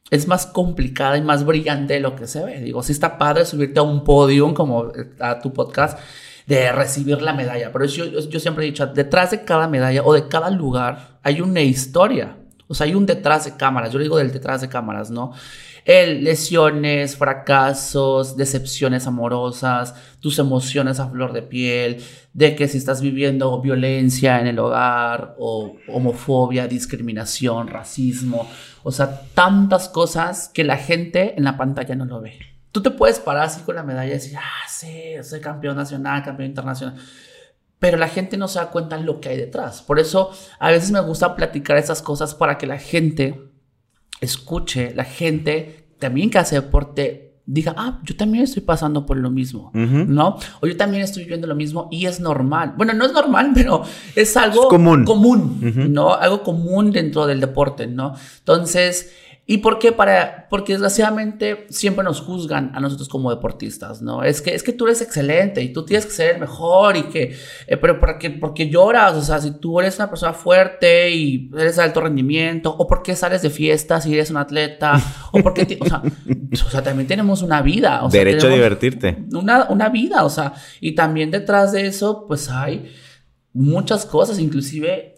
[0.09, 2.61] es más complicada y más brillante de lo que se ve.
[2.61, 5.99] Digo, sí está padre subirte a un podium como a tu podcast,
[6.47, 10.13] de recibir la medalla, pero yo, yo siempre he dicho, detrás de cada medalla o
[10.13, 12.37] de cada lugar hay una historia,
[12.67, 15.33] o sea, hay un detrás de cámaras, yo digo del detrás de cámaras, ¿no?
[15.85, 23.01] El lesiones, fracasos, decepciones amorosas, tus emociones a flor de piel, de que si estás
[23.01, 28.47] viviendo violencia en el hogar o homofobia, discriminación, racismo,
[28.83, 32.39] o sea, tantas cosas que la gente en la pantalla no lo ve.
[32.71, 36.23] Tú te puedes parar así con la medalla y decir, ah, sí, soy campeón nacional,
[36.23, 36.95] campeón internacional
[37.79, 39.81] pero la gente no se da cuenta lo que hay detrás.
[39.81, 43.48] Por eso a veces me gusta platicar esas cosas para que la gente
[44.21, 49.31] escuche, la gente también que hace deporte diga, ah, yo también estoy pasando por lo
[49.31, 50.37] mismo, ¿no?
[50.61, 52.75] O yo también estoy viviendo lo mismo y es normal.
[52.77, 53.81] Bueno, no es normal, pero
[54.15, 56.13] es algo común, común ¿no?
[56.13, 58.13] Algo común dentro del deporte, ¿no?
[58.37, 59.11] Entonces,
[59.51, 59.91] ¿Y por qué?
[59.91, 64.23] Para, porque desgraciadamente siempre nos juzgan a nosotros como deportistas, ¿no?
[64.23, 67.03] Es que, es que tú eres excelente y tú tienes que ser el mejor y
[67.05, 67.35] que,
[67.65, 69.15] eh, pero ¿por qué, porque lloras?
[69.15, 73.01] O sea, si tú eres una persona fuerte y eres de alto rendimiento, o por
[73.01, 76.03] qué sales de fiesta si eres un atleta, o porque, o, sea,
[76.67, 78.05] o sea, también tenemos una vida.
[78.05, 79.17] O Derecho a divertirte.
[79.33, 82.93] Una, una vida, o sea, y también detrás de eso, pues hay
[83.51, 85.15] muchas cosas, inclusive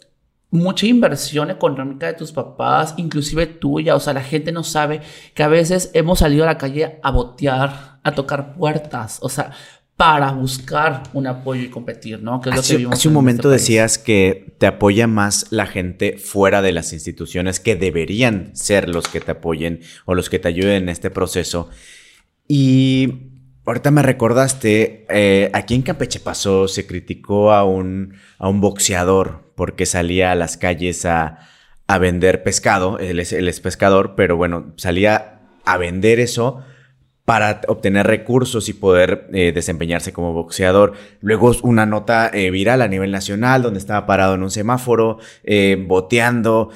[0.52, 3.96] mucha inversión económica de tus papás, inclusive tuya.
[3.96, 5.02] O sea, la gente no sabe
[5.34, 9.20] que a veces hemos salido a la calle a botear, a tocar puertas.
[9.22, 9.52] O sea,
[9.96, 12.42] para buscar un apoyo y competir, ¿no?
[12.42, 16.18] Que es hace, lo que hace un momento decías que te apoya más la gente
[16.18, 20.48] fuera de las instituciones que deberían ser los que te apoyen o los que te
[20.48, 21.70] ayuden en este proceso.
[22.48, 23.30] Y
[23.64, 29.51] ahorita me recordaste, eh, aquí en Campeche pasó, se criticó a un, a un boxeador
[29.62, 31.38] porque salía a las calles a,
[31.86, 36.64] a vender pescado, él es, es pescador, pero bueno, salía a vender eso
[37.26, 40.94] para obtener recursos y poder eh, desempeñarse como boxeador.
[41.20, 45.78] Luego una nota eh, viral a nivel nacional donde estaba parado en un semáforo, eh,
[45.88, 46.72] boteando.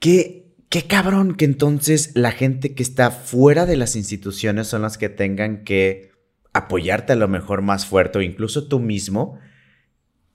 [0.00, 4.98] ¿Qué, qué cabrón que entonces la gente que está fuera de las instituciones son las
[4.98, 6.10] que tengan que
[6.54, 9.38] apoyarte a lo mejor más fuerte o incluso tú mismo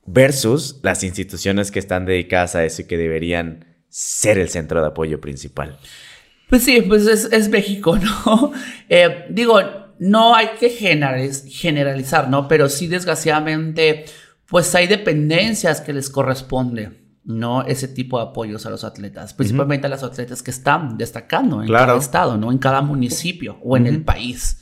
[0.05, 4.87] versus las instituciones que están dedicadas a eso y que deberían ser el centro de
[4.87, 5.77] apoyo principal.
[6.49, 8.51] Pues sí, pues es, México, ¿no?
[8.87, 9.59] Eh, digo,
[9.99, 12.47] no hay que generalizar, ¿no?
[12.47, 14.05] Pero sí, desgraciadamente,
[14.47, 16.91] pues hay dependencias que les corresponde,
[17.23, 17.63] ¿no?
[17.63, 21.69] Ese tipo de apoyos a los atletas, principalmente a los atletas que están destacando en
[21.71, 22.51] cada estado, ¿no?
[22.51, 24.59] En cada municipio o en el país.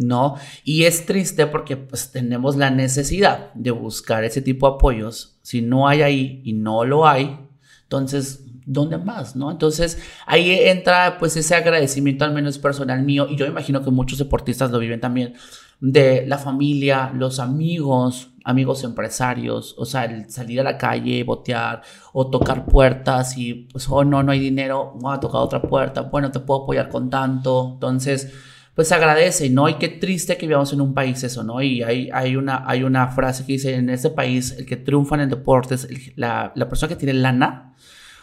[0.00, 0.36] ¿No?
[0.64, 5.38] Y es triste porque pues tenemos la necesidad de buscar ese tipo de apoyos.
[5.42, 7.38] Si no hay ahí y no lo hay,
[7.82, 9.36] entonces ¿dónde más?
[9.36, 9.50] ¿No?
[9.50, 14.18] Entonces ahí entra pues ese agradecimiento al menos personal mío y yo imagino que muchos
[14.18, 15.34] deportistas lo viven también
[15.80, 21.82] de la familia, los amigos, amigos empresarios, o sea, el salir a la calle, botear
[22.12, 26.02] o tocar puertas y pues, oh no, no hay dinero, voy a tocar otra puerta,
[26.02, 28.32] bueno, te puedo apoyar con tanto, entonces
[28.80, 29.68] pues agradece, ¿no?
[29.68, 31.60] Y qué triste que vivamos en un país eso, ¿no?
[31.60, 35.16] Y hay, hay, una, hay una frase que dice, en este país el que triunfa
[35.16, 37.74] en el deporte es la, la persona que tiene lana,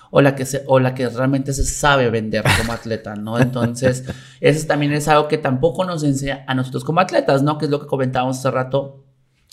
[0.10, 3.38] o la que, se, o la que realmente se sabe vender como atleta, ¿no?
[3.38, 4.04] Entonces,
[4.42, 7.60] eso también es algo que tampoco nos enseña a nosotros como atletas, ¿no?
[7.60, 9.06] Que es lo que comentábamos hace rato.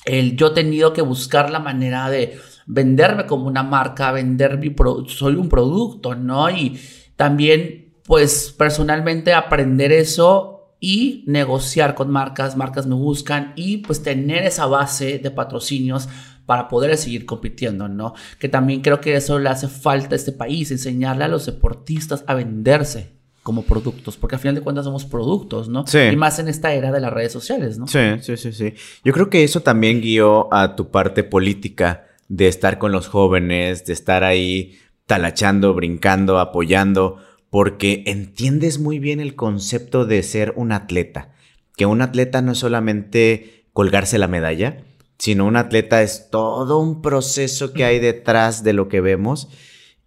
[0.07, 4.71] El yo he tenido que buscar la manera de venderme como una marca, vender mi
[4.71, 6.49] producto, soy un producto, ¿no?
[6.49, 6.81] Y
[7.15, 10.54] también, pues, personalmente aprender eso
[10.87, 16.11] y negociar con marcas, marcas me buscan y pues tener esa base de patrocinios
[16.45, 18.13] para poder seguir compitiendo, ¿no?
[18.39, 22.23] Que también creo que eso le hace falta a este país, enseñarle a los deportistas
[22.27, 25.87] a venderse como productos, porque al final de cuentas somos productos, ¿no?
[25.87, 26.01] Sí.
[26.01, 27.87] Y más en esta era de las redes sociales, ¿no?
[27.87, 28.75] Sí, sí, sí, sí.
[29.03, 33.87] Yo creo que eso también guió a tu parte política de estar con los jóvenes,
[33.87, 37.21] de estar ahí talachando, brincando, apoyando,
[37.55, 41.31] porque entiendes muy bien el concepto de ser un atleta,
[41.77, 44.79] que un atleta no es solamente colgarse la medalla,
[45.19, 49.51] sino un atleta es todo un proceso que hay detrás de lo que vemos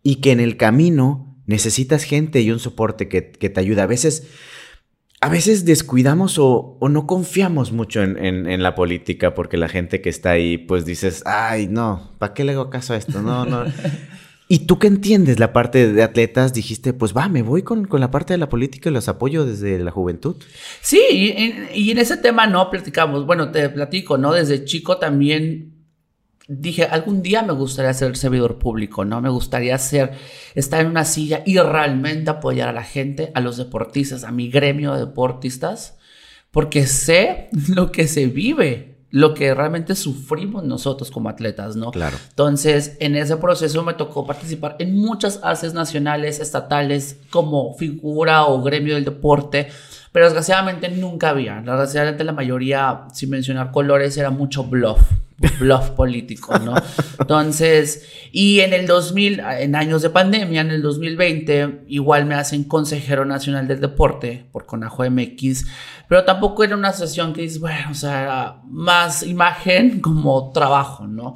[0.04, 3.84] y que en el camino necesitas gente y un soporte que, te ayuda.
[3.84, 4.28] A veces,
[5.22, 10.10] a veces descuidamos o, no confiamos mucho en, en, la política porque la gente que
[10.10, 13.22] está ahí, pues dices, ay, no, ¿para qué le hago caso a esto?
[13.22, 13.64] No, no.
[14.50, 18.12] Y tú que entiendes la parte de atletas, dijiste, pues va, me voy con, la
[18.12, 20.38] parte de la política y los apoyo desde la juventud.
[20.82, 21.02] Sí,
[21.74, 23.26] y, en ese tema no platicamos.
[23.26, 24.32] Bueno, te platico, ¿no?
[24.32, 25.74] Desde chico también
[26.48, 29.20] dije, algún día me gustaría ser servidor público, ¿no?
[29.20, 30.14] Me gustaría ser,
[30.56, 34.50] estar en una silla y realmente apoyar a la gente, a los deportistas, a mi
[34.50, 35.98] gremio de deportistas,
[36.52, 41.90] porque sé lo que se vive lo que realmente sufrimos nosotros como atletas, ¿no?
[41.90, 42.16] Claro.
[42.30, 48.62] Entonces, en ese proceso me tocó participar en muchas haces nacionales, estatales, como figura o
[48.62, 49.70] gremio del deporte,
[50.18, 51.58] pero desgraciadamente nunca había.
[51.58, 55.00] Desgraciadamente la mayoría, sin mencionar colores, era mucho bluff
[55.60, 56.74] bluff político, ¿no?
[57.20, 62.64] Entonces, y en el 2000, en años de pandemia, en el 2020, igual me hacen
[62.64, 65.68] consejero nacional del deporte por Conajo MX,
[66.10, 71.36] pero tampoco era una sesión que dices, bueno, o sea, más imagen como trabajo, ¿no?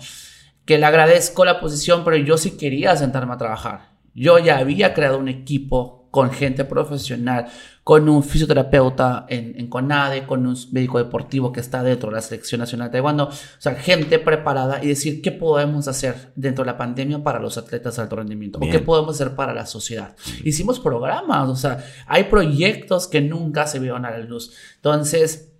[0.65, 3.91] Que le agradezco la posición, pero yo sí quería sentarme a trabajar.
[4.15, 7.47] Yo ya había creado un equipo con gente profesional,
[7.83, 12.21] con un fisioterapeuta en, en, CONADE, con un médico deportivo que está dentro de la
[12.21, 16.71] Selección Nacional de Taekwondo, o sea, gente preparada y decir qué podemos hacer dentro de
[16.71, 20.15] la pandemia para los atletas de alto rendimiento o qué podemos hacer para la sociedad.
[20.43, 24.51] Hicimos programas, o sea, hay proyectos que nunca se vieron a la luz.
[24.75, 25.51] Entonces,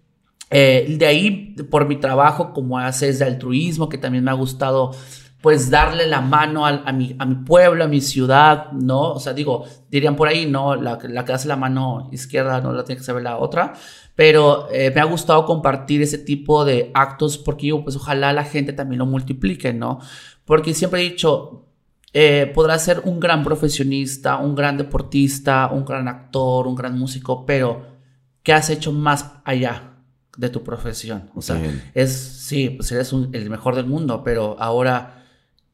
[0.50, 4.92] eh, de ahí, por mi trabajo como haces de altruismo, que también me ha gustado
[5.42, 9.14] pues darle la mano a, mi, a mi pueblo, a mi ciudad, ¿no?
[9.14, 10.76] O sea, digo, dirían por ahí, ¿no?
[10.76, 13.74] La, la que hace la mano izquierda no la tiene que saber la otra,
[14.16, 18.44] pero eh, me ha gustado compartir ese tipo de actos porque yo, pues ojalá la
[18.44, 20.00] gente también lo multiplique, ¿no?
[20.46, 21.66] Porque siempre he dicho,
[22.14, 27.48] eh, podrás ser un gran profesionista, un gran deportista, un gran actor, un gran músico,
[27.48, 27.82] pero
[28.44, 29.88] ¿qué has hecho más allá?
[30.38, 31.30] de tu profesión.
[31.36, 31.62] O sea,
[31.94, 35.21] es, sí, pues eres el mejor del mundo, pero ahora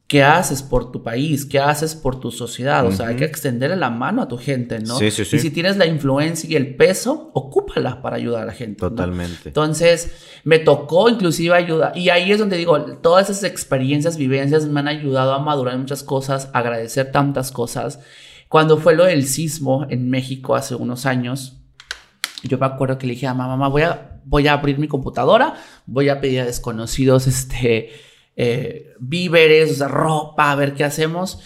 [0.07, 1.45] ¿Qué haces por tu país?
[1.45, 2.85] ¿Qué haces por tu sociedad?
[2.85, 4.97] O sea, hay que extenderle la mano a tu gente, ¿no?
[4.97, 5.35] Sí, sí, sí.
[5.35, 8.79] Y si tienes la influencia y el peso, ocúpala para ayudar a la gente.
[8.79, 9.49] Totalmente.
[9.49, 10.13] Entonces,
[10.45, 11.91] me tocó inclusive ayudar.
[11.97, 16.03] Y ahí es donde digo, todas esas experiencias, vivencias me han ayudado a madurar muchas
[16.03, 17.99] cosas, agradecer tantas cosas.
[18.47, 21.57] Cuando fue lo del sismo en México hace unos años,
[22.43, 24.87] yo me acuerdo que le dije a mamá, mamá, voy a, voy a abrir mi
[24.87, 27.89] computadora, voy a pedir a desconocidos, este
[28.39, 31.39] eh, víveres, ropa, a ver qué hacemos.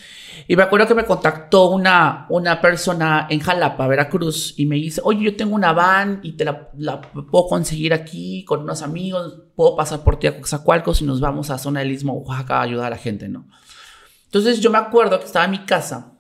[0.48, 5.00] Y me acuerdo que me contactó una, una persona en Jalapa, Veracruz, y me dice,
[5.04, 9.78] oye, yo tengo una van y te la, puedo conseguir aquí con unos amigos, puedo
[9.78, 12.88] pasar por ti a Coxacualcos y nos vamos a zona del Istmo, Oaxaca, a ayudar
[12.88, 13.48] a la gente, ¿no?
[14.26, 16.14] Entonces yo me acuerdo que estaba en mi casa,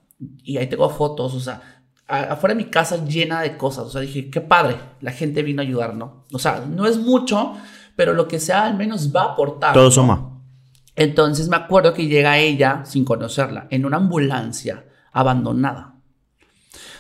[0.44, 4.02] y ahí tengo fotos, o sea, afuera de mi casa llena de cosas, o sea,
[4.02, 6.26] dije, qué padre, la gente vino a ayudar, ¿no?
[6.32, 7.56] O sea, no es mucho,
[7.98, 9.74] pero lo que sea al menos va a aportar.
[9.74, 10.31] Todo suma.
[10.96, 15.96] Entonces me acuerdo que llega ella, sin conocerla, en una ambulancia abandonada.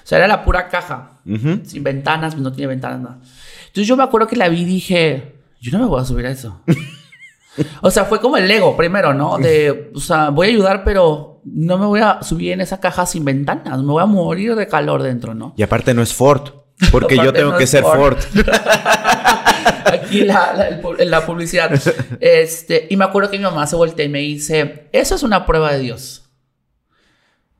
[0.03, 1.21] O sea, era la pura caja,
[1.63, 3.19] sin ventanas, no tiene ventanas, nada.
[3.67, 6.25] Entonces yo me acuerdo que la vi y dije, yo no me voy a subir
[6.25, 6.61] a eso.
[7.81, 9.37] o sea, fue como el ego primero, ¿no?
[9.37, 13.05] De, o sea, voy a ayudar, pero no me voy a subir en esa caja
[13.05, 15.53] sin ventanas, me voy a morir de calor dentro, ¿no?
[15.57, 16.49] Y aparte no es Ford,
[16.89, 18.17] porque yo tengo que ser Ford.
[19.85, 21.71] Aquí la, la, publicidad.
[22.19, 25.45] Este, y me acuerdo que mi mamá se voltea y me dice, eso es una
[25.45, 26.29] prueba de Dios.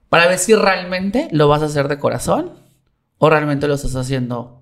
[0.10, 2.52] Para ver si realmente lo vas a hacer de corazón
[3.18, 4.62] o realmente lo estás haciendo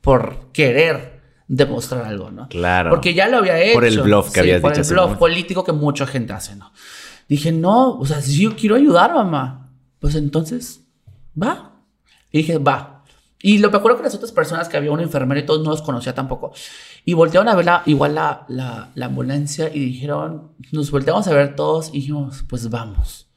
[0.00, 2.48] por querer demostrar algo, ¿no?
[2.48, 2.90] Claro.
[2.90, 3.74] Porque ya lo había hecho.
[3.74, 4.88] Por el bluff que habías por dicho.
[4.88, 6.72] Por el bluff político que mucha gente hace, ¿no?
[7.28, 10.82] Dije, no, o sea, si yo quiero ayudar, mamá, pues entonces,
[11.40, 11.72] va.
[12.30, 12.93] Y dije, va,
[13.46, 15.68] y lo que acuerdo que las otras personas que había una enfermera y todos no
[15.68, 16.54] los conocía tampoco.
[17.04, 21.34] Y voltearon a ver la, igual la, la, la, ambulancia y dijeron, nos volteamos a
[21.34, 23.28] ver todos y dijimos, pues vamos.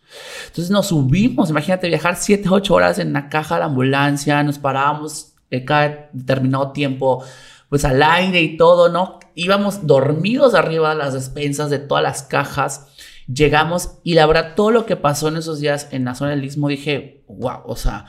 [0.45, 4.59] Entonces nos subimos, imagínate viajar 7, 8 horas en la caja de la ambulancia, nos
[4.59, 5.33] parábamos
[5.65, 7.25] cada determinado tiempo,
[7.67, 9.19] pues al aire y todo, ¿no?
[9.35, 12.87] Íbamos dormidos arriba de las despensas de todas las cajas.
[13.27, 16.45] Llegamos y la verdad, todo lo que pasó en esos días en la zona del
[16.45, 18.05] Istmo, dije, wow, o sea,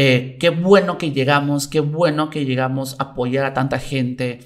[0.00, 4.38] eh, qué bueno que llegamos, qué bueno que llegamos a apoyar a tanta gente,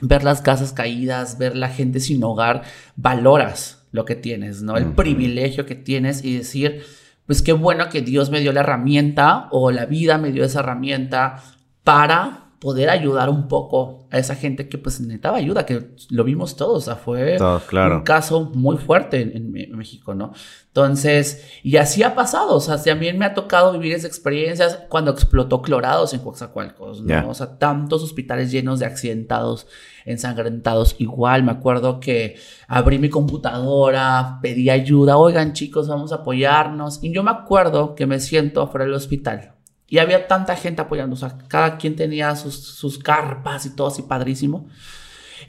[0.00, 2.62] ver las casas caídas, ver la gente sin hogar,
[2.96, 4.78] valoras lo que tienes, ¿no?
[4.78, 6.82] El privilegio que tienes y decir,
[7.26, 10.60] pues qué bueno que Dios me dio la herramienta o la vida me dio esa
[10.60, 11.42] herramienta
[11.84, 16.56] para poder ayudar un poco a esa gente que pues necesitaba ayuda, que lo vimos
[16.56, 20.32] todos, o sea, fue un caso muy fuerte en, México, ¿no?
[20.66, 25.10] Entonces, y así ha pasado, o sea, también me ha tocado vivir esas experiencias cuando
[25.10, 27.30] explotó Clorados en Coaxacualcos, ¿no?
[27.30, 29.66] O sea, tantos hospitales llenos de accidentados,
[30.04, 32.36] ensangrentados, igual, me acuerdo que
[32.68, 38.06] abrí mi computadora, pedí ayuda, oigan chicos, vamos a apoyarnos, y yo me acuerdo que
[38.06, 39.54] me siento afuera del hospital,
[39.90, 43.88] y había tanta gente apoyando, o sea, cada quien tenía sus, sus carpas y todo
[43.88, 44.68] así padrísimo.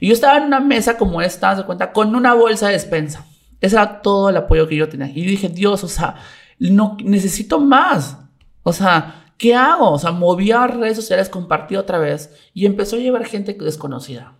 [0.00, 3.24] Y yo estaba en una mesa como esta, se cuenta, con una bolsa de despensa.
[3.60, 5.08] Ese era todo el apoyo que yo tenía.
[5.14, 6.16] Y dije, Dios, o sea,
[6.58, 8.18] no necesito más.
[8.64, 9.92] O sea, ¿qué hago?
[9.92, 14.34] O sea, moví a redes sociales, compartí otra vez y empezó a llevar gente desconocida.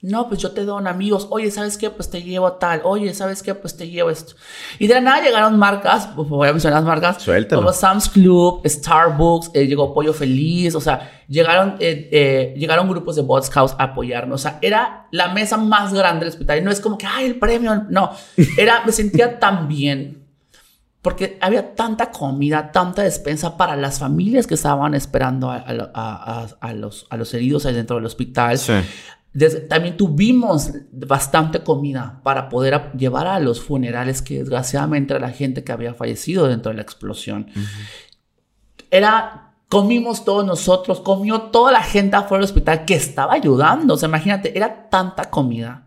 [0.00, 1.26] No, pues yo te doy amigos.
[1.30, 1.90] Oye, ¿sabes qué?
[1.90, 2.82] Pues te llevo tal.
[2.84, 3.52] Oye, ¿sabes qué?
[3.56, 4.34] Pues te llevo esto.
[4.78, 7.20] Y de nada llegaron marcas, pues voy a mencionar las marcas.
[7.20, 7.62] Suéltalo.
[7.62, 10.76] Como Sam's Club, Starbucks, eh, llegó Pollo Feliz.
[10.76, 14.40] O sea, llegaron, eh, eh, llegaron grupos de Bot Scouts a apoyarnos.
[14.40, 16.58] O sea, era la mesa más grande del hospital.
[16.58, 17.86] Y no es como que, ay, el premio.
[17.90, 18.12] No,
[18.56, 20.28] era, me sentía tan bien.
[21.02, 26.72] Porque había tanta comida, tanta despensa para las familias que estaban esperando a, a, a,
[26.72, 28.58] los, a los heridos ahí dentro del hospital.
[28.58, 28.72] Sí
[29.68, 35.62] también tuvimos bastante comida para poder llevar a los funerales que desgraciadamente era la gente
[35.62, 37.46] que había fallecido dentro de la explosión.
[38.90, 43.94] Era, comimos todos nosotros, comió toda la gente afuera del hospital que estaba ayudando.
[43.94, 45.86] O sea, imagínate, era tanta comida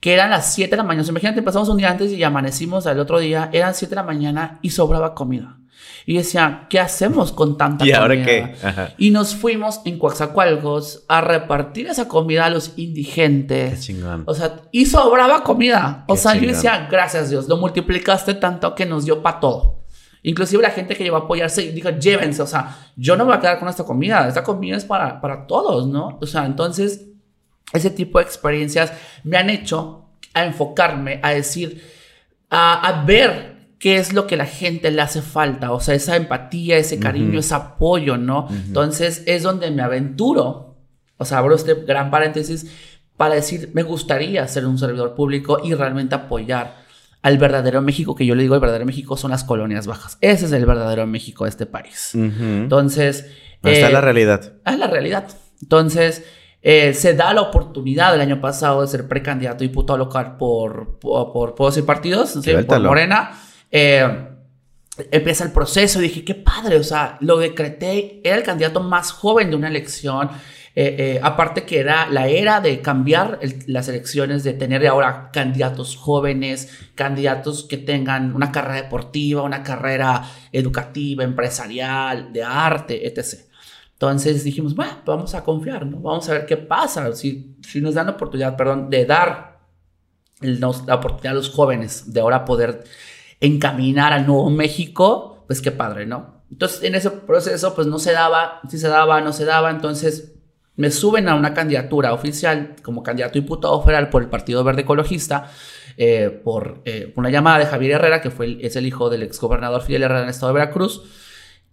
[0.00, 1.02] que eran las 7 de la mañana.
[1.02, 3.96] O sea, imagínate, empezamos un día antes y amanecimos al otro día, eran 7 de
[3.96, 5.58] la mañana y sobraba comida.
[6.06, 7.96] Y decía, ¿qué hacemos con tanta comida?
[7.96, 8.54] ¿Y ahora qué?
[8.98, 13.74] Y nos fuimos en Coaxacualcos a repartir esa comida a los indigentes.
[13.74, 14.22] Qué chingón.
[14.26, 16.04] O sea, y sobraba comida.
[16.06, 19.86] O sea, yo decía, gracias Dios, lo multiplicaste tanto que nos dio para todo.
[20.22, 23.38] Inclusive la gente que llegó a apoyarse dijo, llévense, o sea, yo no me voy
[23.38, 26.18] a quedar con esta comida, esta comida es para, para todos, ¿no?
[26.20, 27.06] O sea, entonces,
[27.72, 31.80] ese tipo de experiencias me han hecho a enfocarme, a decir,
[32.50, 36.16] a, a ver qué es lo que la gente le hace falta, o sea, esa
[36.16, 38.48] empatía, ese cariño, ese apoyo, ¿no?
[38.50, 40.76] Entonces es donde me aventuro
[41.18, 42.70] O sea, abro este gran paréntesis
[43.16, 46.84] para decir, me gustaría ser un servidor público y realmente apoyar
[47.22, 50.18] al verdadero México, que yo le digo el verdadero México son las colonias bajas.
[50.20, 52.14] Ese es el verdadero México de este país.
[52.14, 53.26] Entonces...
[53.62, 54.52] Ahí está la eh, realidad.
[54.64, 55.26] Es la realidad.
[55.60, 56.24] Entonces,
[56.62, 61.54] eh, se da la oportunidad el año pasado de ser precandidato diputado local por, por,
[61.54, 63.32] por, partidos, por Morena.
[63.70, 64.28] Eh,
[65.10, 69.12] empieza el proceso y dije, qué padre, o sea, lo decreté, era el candidato más
[69.12, 70.30] joven de una elección.
[70.78, 76.70] Eh, aparte que era la era de cambiar las elecciones, de tener ahora candidatos jóvenes,
[76.94, 83.46] candidatos que tengan una carrera deportiva, una carrera educativa, empresarial, de arte, etc.
[83.96, 85.98] Entonces dijimos, bueno, vamos a confiar, ¿no?
[86.00, 87.16] Vamos a ver qué pasa.
[87.16, 89.60] Si, si nos dan la oportunidad, perdón, de dar
[90.40, 92.84] la oportunidad a los jóvenes de ahora poder
[93.40, 96.42] encaminar al nuevo México, pues qué padre, ¿no?
[96.50, 99.70] Entonces en ese proceso, pues no se daba, si se daba, no se daba.
[99.70, 100.34] Entonces
[100.76, 105.50] me suben a una candidatura oficial como candidato diputado federal por el Partido Verde Ecologista.
[105.98, 109.80] Eh, por eh, una llamada de Javier Herrera, que fue es el hijo del exgobernador
[109.80, 111.02] Fidel Herrera en el estado de Veracruz,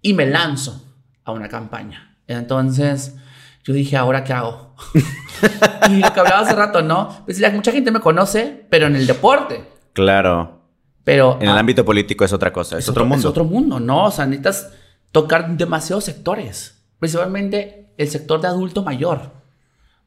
[0.01, 0.81] y me lanzo
[1.25, 2.17] a una campaña.
[2.27, 3.17] Entonces,
[3.65, 4.75] yo dije, ¿ahora qué hago?
[5.89, 7.23] y lo que hablaba hace rato, ¿no?
[7.25, 9.65] Pues mucha gente me conoce, pero en el deporte.
[9.91, 10.62] Claro.
[11.03, 11.37] Pero.
[11.39, 13.19] En el ah, ámbito político es otra cosa, es, otro, mundo.
[13.19, 14.05] Es otro mundo, ¿no?
[14.05, 14.71] O sea, necesitas
[15.11, 16.81] tocar demasiados sectores.
[16.99, 19.31] Principalmente el sector de adulto mayor,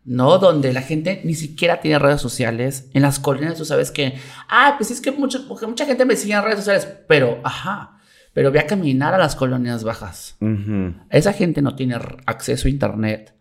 [0.04, 0.38] ¿no?
[0.38, 2.88] Donde la gente ni siquiera tiene redes sociales.
[2.94, 4.18] En las colonias tú sabes que,
[4.48, 7.96] ah, pues es que mucha, mucha gente me sigue en redes sociales, pero, ajá
[8.36, 10.36] pero ve a caminar a las colonias bajas.
[11.08, 13.34] Esa gente no tiene acceso a internet,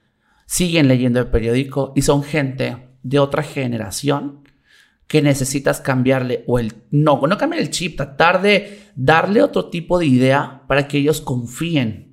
[0.46, 4.45] siguen leyendo el periódico y son gente de otra generación
[5.08, 10.00] que necesitas cambiarle o el no, no cambiar el chip, tratar de darle otro tipo
[10.00, 12.06] de idea para que ellos confíen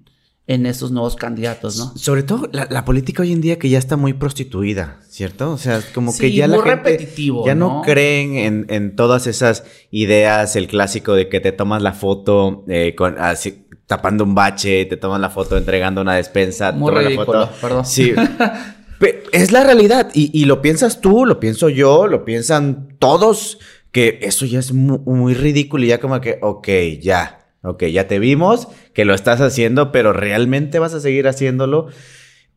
[0.46, 1.96] en esos nuevos candidatos, ¿no?
[1.96, 5.52] Sobre todo la, política hoy en día que ya está muy prostituida, ¿cierto?
[5.52, 7.82] O sea, como que ya la gente repetitivo, ya ¿no?
[7.82, 13.18] creen en, todas esas ideas, el clásico de que te tomas la foto eh, con
[13.18, 17.60] así, tapando un bache, te tomas la foto entregando una despensa, muy ridículo, la foto.
[17.60, 17.86] perdón.
[17.86, 18.12] Sí.
[19.32, 23.58] es la realidad y, y, lo piensas tú, lo pienso yo, lo piensan todos,
[23.90, 26.68] que eso ya es muy, muy ridículo y ya como que, ok,
[27.00, 31.88] ya, Ok, ya te vimos que lo estás haciendo, pero ¿realmente vas a seguir haciéndolo?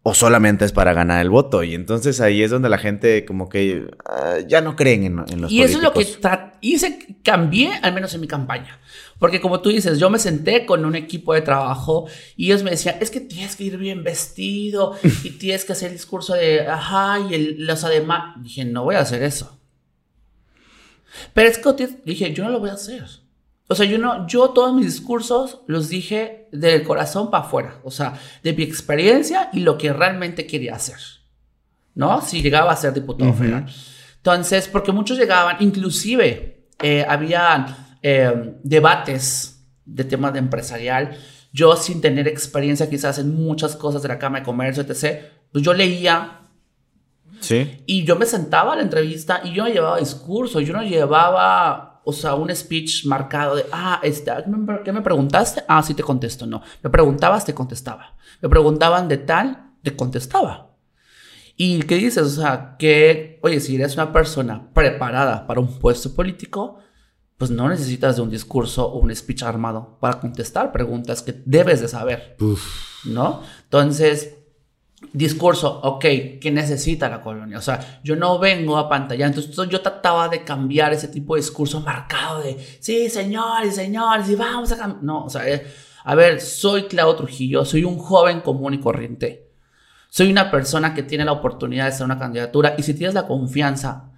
[0.08, 1.64] ¿O solamente es para ganar el voto?
[1.64, 5.42] Y entonces ahí es donde la gente como que ah, ya no creen en, en
[5.42, 6.06] los Y eso es lo que
[6.62, 8.80] hice, cambié al menos en mi campaña.
[9.18, 12.06] Porque como tú dices, yo me senté con un equipo de trabajo
[12.38, 15.88] y ellos me decían, es que tienes que ir bien vestido y tienes que hacer
[15.88, 18.36] el discurso de, ajá, y el, los además.
[18.44, 19.60] Dije, no voy a hacer eso.
[21.34, 23.06] Pero es que dije, yo no lo voy a hacer.
[23.68, 27.90] O sea, yo no, yo todos mis discursos los dije del corazón para afuera, o
[27.90, 28.14] sea,
[28.44, 31.00] de mi experiencia y lo que realmente quería hacer,
[31.96, 32.22] ¿no?
[32.22, 33.66] Si llegaba a ser diputado federal.
[34.18, 41.18] Entonces, porque muchos llegaban, inclusive eh, había eh, debates de temas de empresarial,
[41.52, 45.64] yo sin tener experiencia quizás en muchas cosas de la Cámara de Comercio, etc., pues
[45.64, 46.42] yo leía
[47.40, 47.84] Sí.
[47.86, 51.95] Y yo me sentaba a la entrevista y yo no llevaba discurso, yo no llevaba
[52.06, 54.32] o sea, un speech marcado de, ah, este,
[54.84, 55.64] ¿qué me preguntaste?
[55.68, 56.62] Ah, sí te contesto, no.
[56.84, 58.16] Me preguntabas, te contestaba.
[58.42, 60.76] Me preguntaban de tal, te contestaba.
[61.58, 62.24] ¿Y qué dices?
[62.24, 66.78] O sea, que, oye, si eres una persona preparada para un puesto político,
[67.38, 71.82] pues no necesitas de un discurso o un speech armado para contestar preguntas que debes
[71.82, 72.38] de saber,
[73.06, 73.42] ¿no?
[73.64, 74.38] Entonces,
[75.14, 76.02] discurso, ok,
[76.42, 77.58] ¿qué necesita la colonia?
[77.58, 81.42] O sea, yo no vengo a pantalla, entonces yo trataba de cambiar ese tipo de
[81.42, 85.04] discurso marcado de, sí, señores, señores, y vamos a cambiar.
[85.04, 85.66] No, o sea, eh,
[86.04, 89.52] a ver, soy Claudio Trujillo, soy un joven común y corriente.
[90.10, 93.28] Soy una persona que tiene la oportunidad de ser una candidatura y si tienes la
[93.28, 94.12] confianza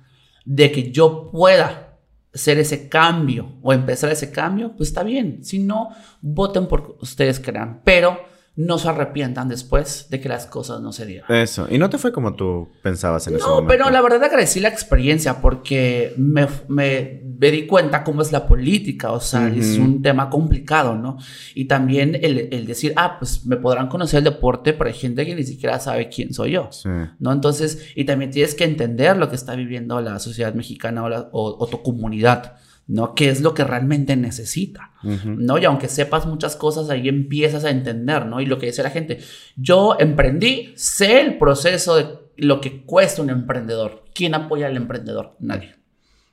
[0.45, 1.97] de que yo pueda
[2.33, 5.43] hacer ese cambio o empezar ese cambio, pues está bien.
[5.43, 5.89] Si no,
[6.21, 7.81] voten por ustedes crean.
[7.83, 8.19] Pero
[8.57, 11.31] no se arrepientan después de que las cosas no se dieron.
[11.31, 13.61] Eso, y no te fue como tú pensabas en ese momento.
[13.61, 18.47] No, pero la verdad agradecí la experiencia porque me, me, di cuenta cómo es la
[18.47, 21.19] política, o sea, es un tema complicado, ¿no?
[21.53, 25.23] Y también el, el, decir, ah, pues me podrán conocer el deporte, pero hay gente
[25.23, 26.71] que ni siquiera sabe quién soy yo,
[27.19, 27.31] ¿no?
[27.31, 31.67] Entonces, y también tienes que entender lo que está viviendo la sociedad mexicana o, o
[31.67, 32.55] tu comunidad.
[32.87, 33.13] ¿No?
[33.13, 34.91] ¿Qué es lo que realmente necesita?
[35.03, 35.57] ¿No?
[35.57, 38.41] Y aunque sepas muchas cosas, ahí empiezas a entender, ¿no?
[38.41, 39.19] Y lo que dice la gente,
[39.55, 42.07] yo emprendí, sé el proceso de
[42.37, 44.03] lo que cuesta un emprendedor.
[44.13, 45.35] ¿Quién apoya al emprendedor?
[45.39, 45.75] Nadie.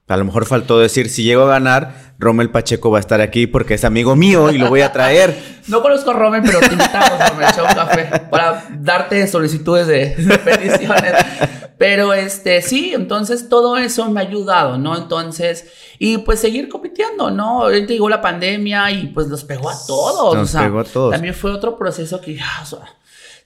[0.06, 3.46] A lo mejor faltó decir, si llego a ganar, Rommel Pacheco va a estar aquí
[3.46, 5.34] porque es amigo mío y lo voy a traer.
[5.68, 10.38] no conozco a Rommel, pero te invitamos a echar un café para darte solicitudes de,
[10.38, 11.12] peticiones.
[11.78, 14.94] Pero este, sí, entonces todo eso me ha ayudado, ¿no?
[14.94, 17.62] Entonces, y pues seguir compitiendo, ¿no?
[17.62, 20.34] Ahorita llegó la pandemia y pues nos pegó a todos.
[20.34, 21.12] Nos o sea, pegó a todos.
[21.12, 22.94] También fue otro proceso que, ah, o sea,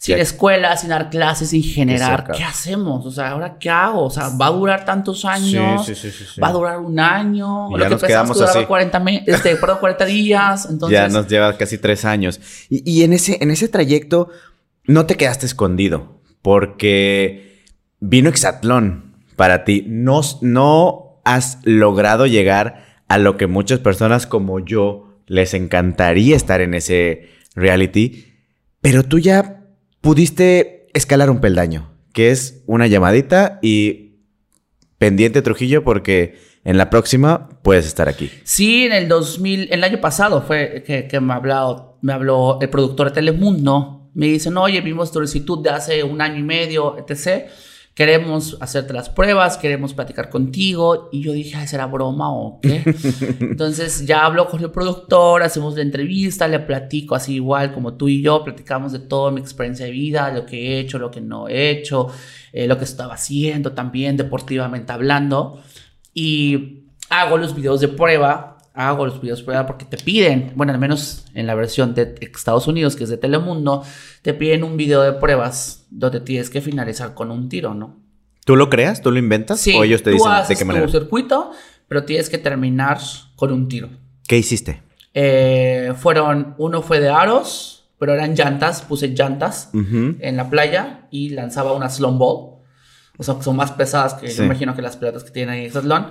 [0.01, 3.05] sin escuela, sin dar clases, sin generar, ¿qué hacemos?
[3.05, 4.05] O sea, ¿ahora qué hago?
[4.05, 5.84] O sea, ¿va a durar tantos años?
[5.84, 7.68] Sí, sí, sí, sí, ¿Va a durar un año?
[7.70, 8.64] Y Lo ya que nos quedamos que así.
[8.64, 10.68] 40, me- este, perdón, 40 días.
[10.70, 12.40] Entonces, ya nos lleva casi tres años.
[12.70, 14.28] Y, y en, ese, en ese trayecto
[14.86, 17.64] no te quedaste escondido porque
[18.01, 19.84] vino Exatlón para ti.
[19.88, 26.61] No, no has logrado llegar a lo que muchas personas como yo les encantaría estar
[26.61, 28.26] en ese reality,
[28.80, 29.57] pero tú ya
[30.01, 34.16] pudiste escalar un peldaño, que es una llamadita y
[34.99, 38.30] pendiente Trujillo porque en la próxima puedes estar aquí.
[38.44, 42.68] Sí, en el 2000, el año pasado fue que, que me, habló, me habló el
[42.68, 44.11] productor de Telemundo.
[44.14, 47.49] Me dicen, oye, vimos tu solicitud de hace un año y medio, etc.
[47.99, 51.09] Queremos hacerte las pruebas, queremos platicar contigo.
[51.11, 52.84] Y yo dije, "Ay, ¿será broma o qué?
[53.40, 58.07] Entonces ya hablo con el productor, hacemos la entrevista, le platico así igual como tú
[58.07, 61.20] y yo, platicamos de toda mi experiencia de vida, lo que he hecho, lo que
[61.20, 62.07] no he hecho,
[62.53, 65.61] eh, lo que estaba haciendo también, deportivamente hablando.
[66.14, 68.57] Y hago los videos de prueba.
[68.81, 72.14] Hago los videos de prueba porque te piden, bueno, al menos en la versión de
[72.20, 73.83] Estados Unidos, que es de Telemundo,
[74.22, 77.97] te piden un video de pruebas donde tienes que finalizar con un tiro, ¿no?
[78.45, 79.03] ¿Tú lo creas?
[79.03, 79.59] ¿Tú lo inventas?
[79.59, 80.87] Sí, ¿O ellos te tú dicen de haces qué manera?
[80.87, 81.51] tu circuito,
[81.89, 82.99] pero tienes que terminar
[83.35, 83.89] con un tiro.
[84.29, 84.81] ¿Qué hiciste?
[85.12, 90.16] Eh, fueron, uno fue de aros, pero eran llantas, puse llantas Ujú.
[90.20, 92.59] en la playa y lanzaba una slalom ball.
[93.16, 94.37] O sea, que son más pesadas que Sí.
[94.39, 96.07] yo imagino que las pelotas que tienen ahí en Exatlón.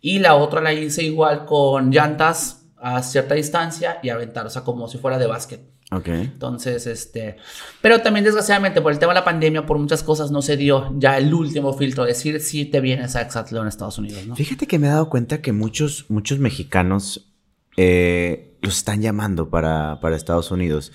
[0.00, 4.62] Y la otra la hice igual con llantas a cierta distancia y aventar, o sea,
[4.62, 5.60] como si fuera de básquet.
[5.92, 6.08] Ok.
[6.08, 7.36] Entonces, este,
[7.82, 10.94] pero también desgraciadamente por el tema de la pandemia, por muchas cosas no se dio
[10.96, 14.36] ya el último filtro, decir si te vienes a Exatlón, Estados Unidos, ¿no?
[14.36, 17.32] Fíjate que me he dado cuenta que muchos, muchos mexicanos
[17.76, 20.92] eh, los están llamando para, para Estados Unidos.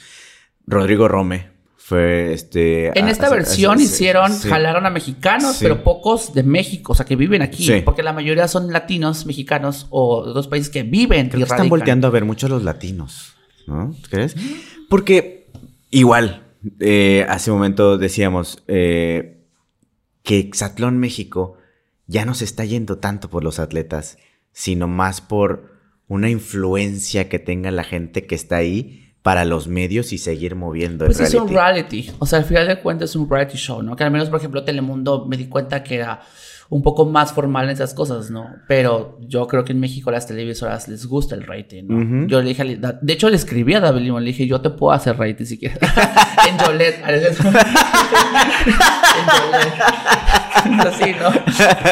[0.66, 1.55] Rodrigo Rome
[1.88, 2.98] fue este.
[2.98, 4.50] En a- esta a- a- versión hicieron, sí.
[4.50, 5.66] jalaron a mexicanos, Sí.
[5.66, 7.82] pero pocos de México, o sea, que viven aquí, Sí.
[7.86, 11.52] porque la mayoría son latinos, mexicanos o de dos países que viven Creo y que
[11.52, 13.36] están volteando a ver mucho a los latinos,
[13.68, 13.94] ¿no?
[14.02, 14.36] ¿Tú crees?
[14.90, 15.48] Porque
[15.92, 16.42] igual,
[16.80, 19.44] eh, hace un momento decíamos eh,
[20.24, 21.58] que Exatlón México
[22.08, 24.18] ya no se está yendo tanto por los atletas,
[24.54, 25.76] sino más por
[26.08, 31.08] una influencia que tenga la gente que está ahí para los medios y seguir moviendo
[31.08, 32.04] Pues el es un reality.
[32.04, 33.96] reality, o sea, al final de cuentas es un reality show, ¿no?
[33.96, 36.22] Que al menos, por ejemplo, Telemundo me di cuenta que era
[36.70, 38.46] un poco más formal en esas cosas, ¿no?
[38.68, 42.28] Pero yo creo que en México las televisoras les gusta el rating, ¿no?
[42.28, 44.70] Yo le dije, a- de hecho le escribí a David Limón, le dije, yo te
[44.70, 45.80] puedo hacer rating si quieres.
[46.48, 47.00] en Jolet.
[47.08, 47.36] en
[49.28, 49.74] Jolet.
[50.86, 51.32] Así, ¿no?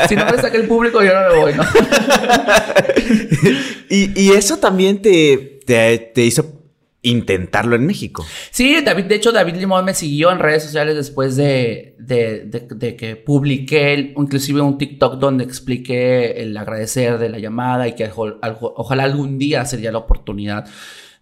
[0.07, 1.63] Si no me saca el público, yo no me voy, ¿no?
[3.89, 6.61] y, y eso también te, te, te hizo
[7.03, 8.25] intentarlo en México.
[8.49, 12.67] Sí, David, de hecho, David Limón me siguió en redes sociales después de, de, de-
[12.73, 17.93] de que publiqué el- inclusive un TikTok donde expliqué el agradecer de la llamada y
[17.93, 20.65] que ojalá algún día sería la oportunidad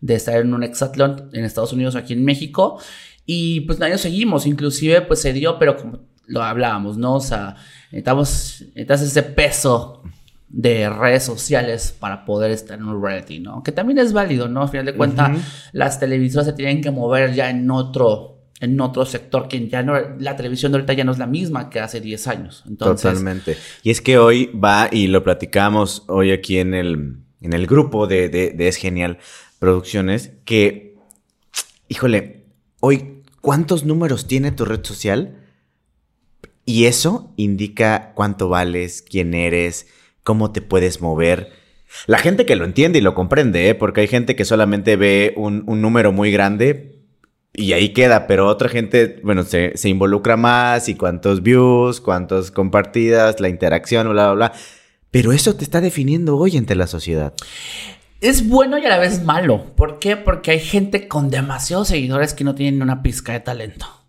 [0.02, 2.80] de estar en un hexatlón en Estados Unidos o aquí en México.
[3.26, 7.16] Y pues nadie seguimos, inclusive pues se dio, pero como lo hablábamos, ¿no?
[7.16, 7.56] O sea,
[7.92, 10.04] necesitamos, necesitas ese peso
[10.54, 13.64] de redes sociales para poder estar en un reality, ¿no?
[13.64, 14.64] Que también es válido, ¿no?
[14.64, 15.32] Al final de cuentas,
[15.72, 19.94] las televisoras se tienen que mover ya en otro, en otro sector, que ya no,
[20.20, 22.64] la televisión de ahorita ya no es la misma que hace 10 años.
[22.68, 23.58] Entonces, Totalmente.
[23.82, 28.06] Y es que hoy va, y lo platicamos hoy aquí en el, en el grupo
[28.06, 29.20] de, de, de Es Genial
[29.58, 30.98] Producciones, que,
[31.88, 32.44] híjole,
[32.82, 35.38] hoy, ¿cuántos números tiene tu red social?
[36.66, 39.88] Y eso indica cuánto vales, quién eres,
[40.24, 41.52] cómo te puedes mover.
[42.08, 43.76] La gente que lo entiende y lo comprende, ¿eh?
[43.76, 47.00] porque hay gente que solamente ve un, número muy grande
[47.54, 52.50] y ahí queda, pero otra gente, bueno, se, se involucra más y cuántos views, cuántas
[52.50, 54.54] compartidas, la interacción, bla, bla, bla.
[55.12, 57.34] Pero eso te está definiendo hoy entre la sociedad.
[58.22, 59.76] es bueno y a la vez malo.
[59.76, 60.16] ¿Por qué?
[60.16, 64.01] Porque hay gente con demasiados seguidores que no tienen una pizca de talento.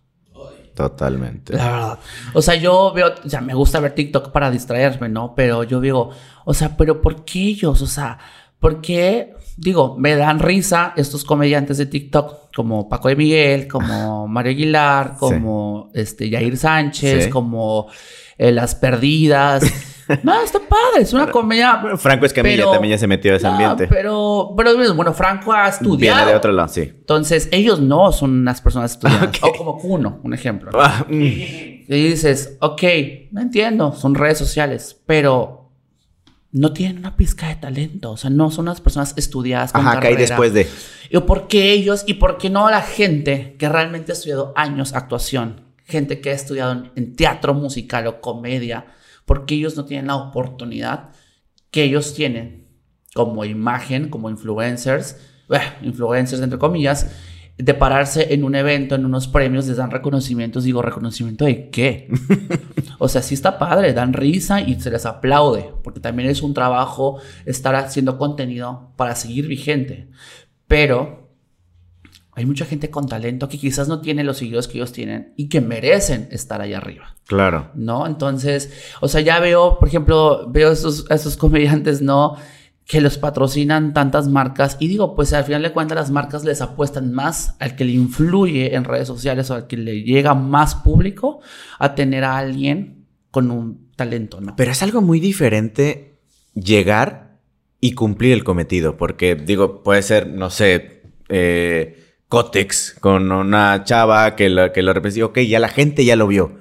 [0.73, 1.53] Totalmente.
[1.55, 1.99] La verdad.
[2.33, 5.33] O sea, yo veo, o sea, me gusta ver TikTok para distraerme, ¿no?
[5.35, 6.09] Pero yo digo,
[6.45, 7.81] o sea, pero ¿por qué ellos?
[7.81, 8.17] O sea,
[8.59, 9.33] ¿por qué?
[9.55, 15.15] Digo, me dan risa estos comediantes de TikTok, como Paco de Miguel, como Mario Aguilar,
[15.19, 17.29] como este Yair Sánchez, Sí.
[17.29, 17.87] como
[18.37, 19.63] eh, Las Perdidas.
[20.23, 21.97] No, está padre, es una comedia.
[21.97, 23.87] Franco Escamilla también ya se metió a ese ambiente.
[23.87, 26.17] Pero, pero bueno, Franco ha estudiado.
[26.17, 26.81] Viene de otro lado, sí.
[26.81, 29.29] Entonces, ellos no son unas personas estudiadas.
[29.41, 30.71] O como Kuno, un ejemplo.
[30.73, 31.13] Ah, mm.
[31.13, 32.83] Y dices, ok,
[33.31, 35.71] no entiendo, son redes sociales, pero
[36.51, 38.11] no tienen una pizca de talento.
[38.11, 40.17] O sea, no son unas personas estudiadas con Ajá, carrera.
[40.17, 40.67] después de.
[41.09, 44.93] ¿Y por qué ellos y por qué no la gente que realmente ha estudiado años
[44.93, 45.61] actuación?
[45.85, 48.85] Gente que ha estudiado en teatro musical o comedia
[49.25, 51.09] porque ellos no tienen la oportunidad
[51.71, 52.67] que ellos tienen
[53.13, 55.17] como imagen, como influencers,
[55.81, 57.11] influencers entre comillas,
[57.57, 60.63] de pararse en un evento, en unos premios, les dan reconocimientos.
[60.63, 62.09] Digo, ¿reconocimiento de qué?
[62.97, 66.53] o sea, sí está padre, dan risa y se les aplaude, porque también es un
[66.53, 70.09] trabajo estar haciendo contenido para seguir vigente.
[70.67, 71.22] Pero
[72.35, 75.49] hay mucha gente con talento que quizás no tiene los seguidores que ellos tienen y
[75.49, 77.15] que merecen estar ahí arriba.
[77.27, 77.69] Claro.
[77.75, 78.07] ¿No?
[78.07, 82.35] Entonces, o sea, ya veo, por ejemplo, veo a esos, esos comediantes, ¿no?
[82.85, 86.61] Que los patrocinan tantas marcas y digo, pues al final de cuentas las marcas les
[86.61, 90.75] apuestan más al que le influye en redes sociales o al que le llega más
[90.75, 91.39] público
[91.79, 94.55] a tener a alguien con un talento, ¿no?
[94.55, 96.19] Pero es algo muy diferente
[96.55, 97.39] llegar
[97.79, 102.02] y cumplir el cometido, porque digo, puede ser, no sé, eh,
[102.33, 104.91] Cotex con una chava que lo, que lo.
[104.91, 106.57] Ok, ya la gente ya lo vio.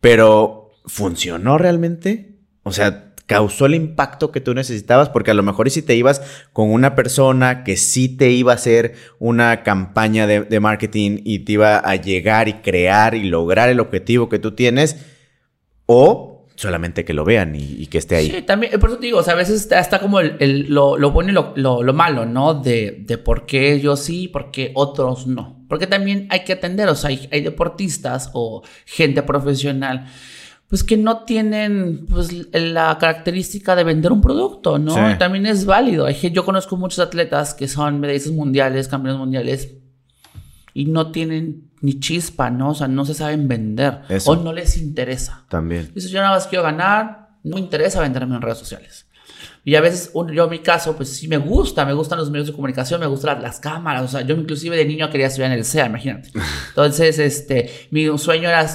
[0.00, 2.36] Pero, ¿funcionó realmente?
[2.62, 5.08] O sea, ¿causó el impacto que tú necesitabas?
[5.08, 8.54] Porque a lo mejor si te ibas con una persona que sí te iba a
[8.54, 13.80] hacer una campaña de marketing y te iba a llegar y crear y lograr el
[13.80, 14.94] objetivo que tú tienes.
[15.86, 18.30] O solamente que lo vean y, que esté ahí.
[18.30, 21.30] Sí, también, por eso te digo, o sea, a veces está, como el, lo, bueno
[21.30, 22.52] y lo, malo, ¿no?
[22.52, 25.64] De, de, por qué yo sí, por qué otros no.
[25.68, 30.06] Porque también hay que atender, o sea, hay, deportistas o gente profesional,
[30.68, 35.16] pues que no tienen pues, la característica de vender un producto, ¿no?
[35.16, 36.04] También es válido.
[36.04, 39.76] Hay, yo conozco muchos atletas que son medallistas mundiales, campeones mundiales,
[40.74, 42.70] y no tienen ni chispa, ¿no?
[42.70, 45.44] O sea, no se saben vender o no les interesa.
[45.48, 45.90] También.
[45.94, 49.06] Dices, yo nada más quiero ganar, no me interesa venderme en redes sociales.
[49.62, 52.46] Y a veces, yo en mi caso, pues sí me gusta, me gustan los medios
[52.46, 55.58] de comunicación, me gustan las, cámaras, o sea, yo inclusive de niño quería estudiar en
[55.58, 56.30] el CEA, imagínate.
[56.70, 58.66] Entonces, este, mi sueño era,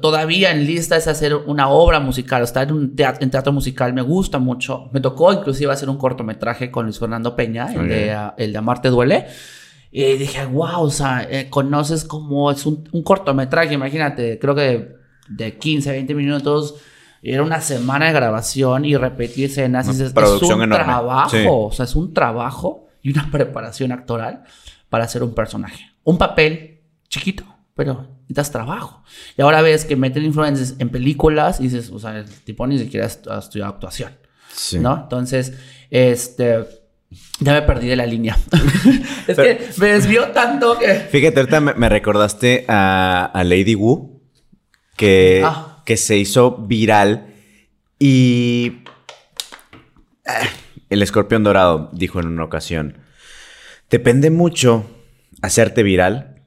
[0.00, 3.94] todavía en lista es hacer una obra musical, estar en un teatro, en teatro musical,
[3.94, 4.90] me gusta mucho.
[4.92, 8.88] Me tocó inclusive hacer un cortometraje con Luis Fernando Peña, el, de, el de Amarte
[8.88, 9.26] Duele.
[9.98, 14.94] Y dije, wow, o sea, eh, conoces como es un, cortometraje, imagínate, creo que
[15.26, 16.74] de 15, 20 minutos.
[17.22, 19.88] Era una semana de grabación y repetir escenas.
[19.88, 24.44] es, un trabajo, o sea, es un trabajo y una preparación actoral
[24.90, 25.86] para hacer un personaje.
[26.04, 27.44] Un papel chiquito,
[27.74, 29.02] pero necesitas trabajo.
[29.38, 32.78] Y ahora ves que meten influencers en películas y dices, o sea, el tipo ni
[32.78, 34.12] siquiera ha estudiado actuación.
[34.52, 34.78] Sí.
[34.78, 35.04] ¿No?
[35.04, 35.54] Entonces,
[35.88, 36.85] este
[37.40, 38.38] ya me perdí de la línea.
[39.26, 40.94] es que me desvió tanto que.
[40.94, 44.22] Fíjate, ahorita me, recordaste a, Lady Wu,
[44.96, 45.82] que, ah.
[45.84, 47.34] que se hizo viral
[47.98, 48.82] y.
[50.24, 50.48] Eh,
[50.88, 52.98] el escorpión dorado dijo en una ocasión:
[53.90, 54.88] Depende mucho
[55.42, 56.42] hacerte viral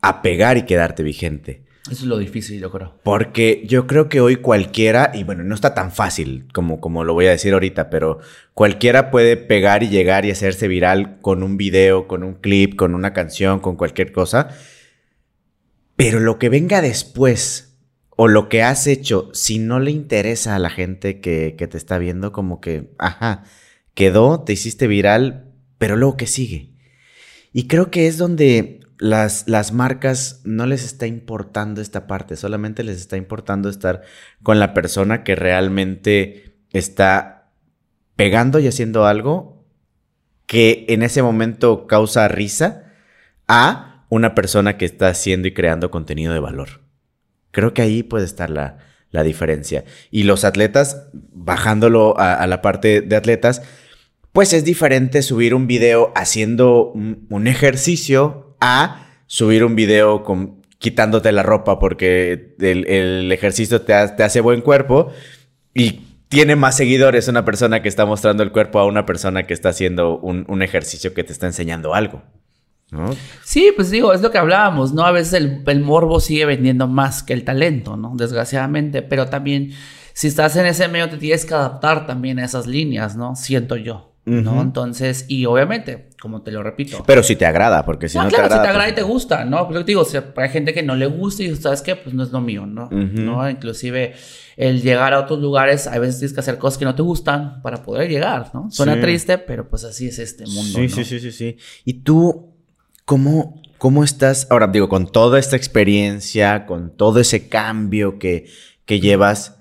[0.00, 1.67] a pegar y quedarte vigente.
[1.90, 2.94] Eso es lo difícil, yo creo.
[3.02, 7.14] Porque yo creo que hoy cualquiera, y bueno, no está tan fácil como, como lo
[7.14, 8.18] voy a decir ahorita, pero
[8.54, 12.94] cualquiera puede pegar y llegar y hacerse viral con un video, con un clip, con
[12.94, 14.48] una canción, con cualquier cosa.
[15.96, 17.78] Pero lo que venga después
[18.10, 21.78] o lo que has hecho, si no le interesa a la gente que, que te
[21.78, 23.44] está viendo, como que, ajá,
[23.94, 26.74] quedó, te hiciste viral, pero luego que sigue.
[27.52, 32.82] Y creo que es donde las, las, marcas no les está importando esta parte, solamente
[32.82, 34.02] les está importando estar
[34.42, 37.50] con la persona que realmente está
[38.16, 39.64] pegando y haciendo algo
[40.46, 42.92] que en ese momento causa risa
[43.46, 46.80] a una persona que está haciendo y creando contenido de valor.
[47.50, 48.78] Creo que ahí puede estar la,
[49.22, 49.84] diferencia.
[50.10, 53.62] Y los atletas, bajándolo a, la parte de atletas,
[54.32, 60.24] pues es diferente subir un video haciendo un ejercicio a subir un video
[60.78, 65.10] quitándote la ropa porque el, ejercicio te, hace buen cuerpo
[65.74, 69.54] y tiene más seguidores una persona que está mostrando el cuerpo a una persona que
[69.54, 72.22] está haciendo un, ejercicio que te está enseñando algo.
[72.90, 73.10] ¿no?
[73.44, 75.04] Sí, pues digo, es lo que hablábamos, ¿no?
[75.04, 78.14] A veces el, el, morbo sigue vendiendo más que el talento, ¿no?
[78.16, 79.72] Desgraciadamente, pero también
[80.14, 83.36] si estás en ese medio te tienes que adaptar también a esas líneas, ¿no?
[83.36, 84.07] Siento yo.
[84.28, 84.60] ¿No?
[84.62, 87.02] Entonces, y obviamente, como te lo repito.
[87.06, 88.62] Pero si te agrada, porque si no, no claro, te agrada.
[88.62, 89.66] si te agrada pues- y te gusta, ¿no?
[89.68, 92.14] Pero te digo, o sea, hay gente que no le gusta y sabes qué, pues
[92.14, 92.88] no es lo mío, ¿no?
[92.90, 93.48] ¿no?
[93.48, 94.14] Inclusive
[94.56, 97.62] el llegar a otros lugares, a veces tienes que hacer cosas que no te gustan
[97.62, 98.70] para poder llegar, ¿no?
[98.70, 99.00] Suena Sí.
[99.00, 100.78] triste, pero pues así es este mundo.
[100.78, 100.88] Sí, ¿no?
[100.88, 101.56] sí, sí, sí, sí.
[101.84, 102.54] ¿Y tú
[103.04, 108.46] cómo, cómo estás ahora, digo, con toda esta experiencia, con todo ese cambio que,
[108.84, 109.54] que llevas,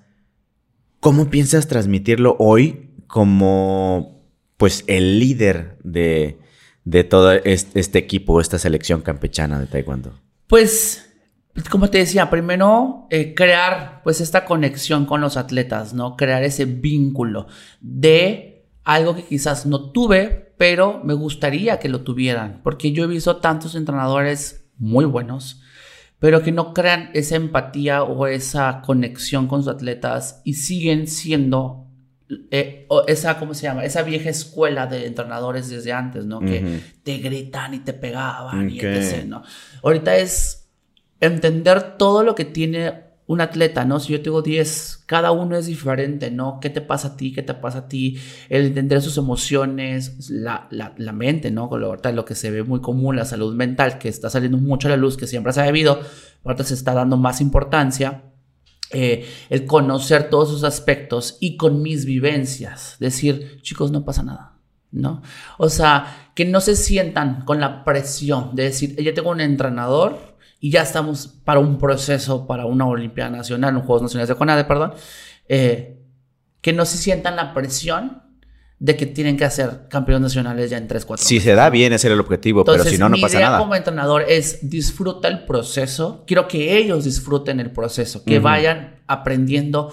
[1.00, 4.17] cómo piensas transmitirlo hoy como,
[4.58, 6.40] pues, el líder de,
[6.84, 10.20] de todo este, equipo, esta selección campechana de Taekwondo?
[10.48, 11.08] Pues,
[11.70, 16.16] como te decía, primero eh, crear pues esta conexión con los atletas, ¿no?
[16.16, 17.48] Crear ese vínculo
[17.82, 23.08] de algo que quizás no tuve, pero me gustaría que lo tuvieran, porque yo he
[23.08, 25.62] visto tantos entrenadores muy buenos,
[26.20, 31.87] pero que no crean esa empatía o esa conexión con sus atletas y siguen siendo
[32.52, 33.86] eh, esa, ¿cómo se llama?
[33.86, 36.42] Esa vieja escuela de entrenadores desde antes, ¿no?
[36.42, 36.80] Que Ujú.
[37.04, 38.86] te gritan y te pegaban y Ok.
[38.86, 39.44] etc., ¿no?
[39.84, 40.70] Ahorita es
[41.20, 44.00] entender todo lo que tiene un atleta, ¿no?
[44.00, 46.60] Si yo tengo 10, cada uno es diferente, ¿no?
[46.62, 47.34] ¿Qué te pasa a ti?
[47.34, 48.18] ¿Qué te pasa a ti?
[48.48, 51.68] El entender sus emociones, la, la, la mente, ¿no?
[51.68, 54.58] Con lo, ahorita lo que se ve muy común, la salud mental, que está saliendo
[54.58, 56.00] mucho a la luz, que siempre se ha debido,
[56.46, 58.24] ahorita se está dando más importancia.
[58.92, 64.54] Eh, el conocer todos sus aspectos y con mis vivencias, decir, chicos, no pasa nada.
[64.90, 65.22] ¿No?
[65.58, 70.38] O sea, que no se sientan con la presión de decir, ya tengo un entrenador
[70.62, 74.64] y ya estamos para un proceso, para una Olimpiada Nacional, un Juegos Nacionales de CONADE,
[74.64, 74.94] perdón,
[75.50, 76.00] eh,
[76.62, 78.24] que no se sientan la presión
[78.80, 81.94] de que tienen que hacer campeones nacionales ya en 3, 4 Si se da bien,
[81.94, 83.60] ese era el objetivo, pero si no, no mi pasa idea nada.
[83.60, 86.24] como entrenador es disfruta el proceso.
[86.28, 89.92] Quiero que ellos disfruten el proceso, que vayan aprendiendo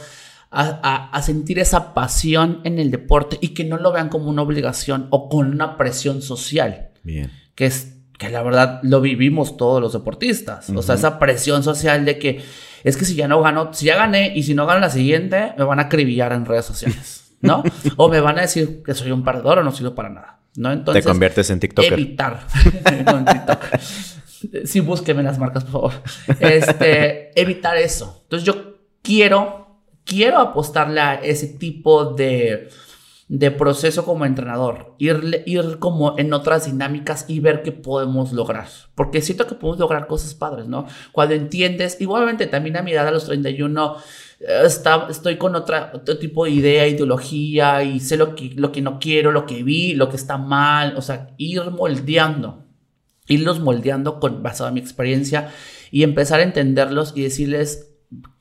[0.50, 4.28] a, a- a sentir esa pasión en el deporte y que no lo vean como
[4.28, 7.30] una obligación o con una presión social, Bien.
[7.54, 10.70] que es que la verdad lo vivimos todos los deportistas.
[10.70, 12.42] O sea, esa presión social de que
[12.84, 15.52] es que si ya no gano, si ya gané y si no gano la siguiente,
[15.58, 17.62] me van a acribillar en redes sociales, ¿no?
[17.96, 20.72] o me van a decir que soy un perdedor o no sirvo para nada, ¿no?
[20.72, 21.92] Entonces, Te conviertes en TikToker.
[21.92, 22.46] Evitar.
[23.04, 23.60] Con TikTok.
[24.64, 25.92] Sí, búsqueme las marcas, por favor.
[26.40, 28.20] Este, evitar eso.
[28.24, 32.68] Entonces yo quiero, quiero apostarle a ese tipo de,
[33.28, 34.94] de proceso como entrenador.
[34.98, 38.68] Ir, ir como en otras dinámicas y ver qué podemos lograr.
[38.94, 40.86] Porque siento que podemos lograr cosas padres, ¿no?
[41.12, 44.00] Cuando entiendes, igualmente también a mi edad, a los 31, eh,
[44.40, 48.82] está, estoy con otra, otro tipo de idea, ideología y sé lo que, lo que
[48.82, 50.94] no quiero, lo que vi, lo que está mal.
[50.96, 52.64] O sea, ir moldeando
[53.26, 55.52] irlos moldeando con, basado en mi experiencia
[55.90, 57.93] y empezar a entenderlos y decirles,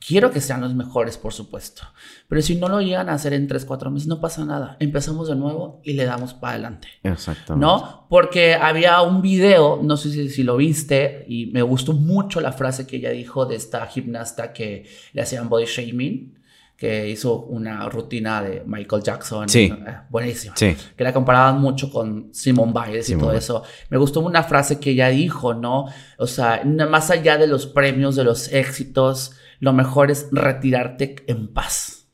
[0.06, 1.82] quiero que sean los mejores, por supuesto.
[2.28, 4.76] Pero si no lo llegan a hacer en 3, 4 meses, no pasa nada.
[4.80, 6.88] Empezamos de nuevo y le damos para adelante.
[7.02, 7.64] Exactamente.
[7.66, 8.06] ¿No?
[8.08, 12.52] Porque había un video, no sé si, si lo viste, y me gustó mucho la
[12.52, 16.38] frase que ella dijo de esta gimnasta que le hacían body shaming,
[16.76, 19.48] que hizo una rutina de Michael Jackson.
[19.48, 19.72] Sí.
[19.72, 20.76] Eh, buenísima Sí.
[20.96, 23.44] que la comparaban mucho con Simone Biles y Simone todo Biles.
[23.44, 23.62] eso.
[23.90, 25.86] Me gustó una frase que ella dijo, ¿no?
[26.18, 29.32] O sea, más allá de los premios, de los éxitos,
[29.64, 32.10] lo mejor es retirarte en paz.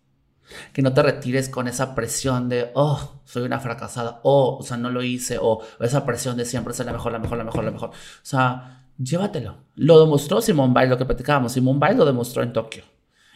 [0.72, 4.76] Que no te retires con esa presión de, oh, soy una fracasada, oh, o sea,
[4.76, 7.64] no lo hice, o, esa presión de siempre ser la mejor, la mejor, la mejor,
[7.64, 7.90] la mejor.
[7.90, 7.92] O
[8.22, 9.64] sea, llévatelo.
[9.74, 11.50] Lo demostró Simone Biles, lo que platicábamos.
[11.50, 12.84] Simone Biles lo demostró en Tokio.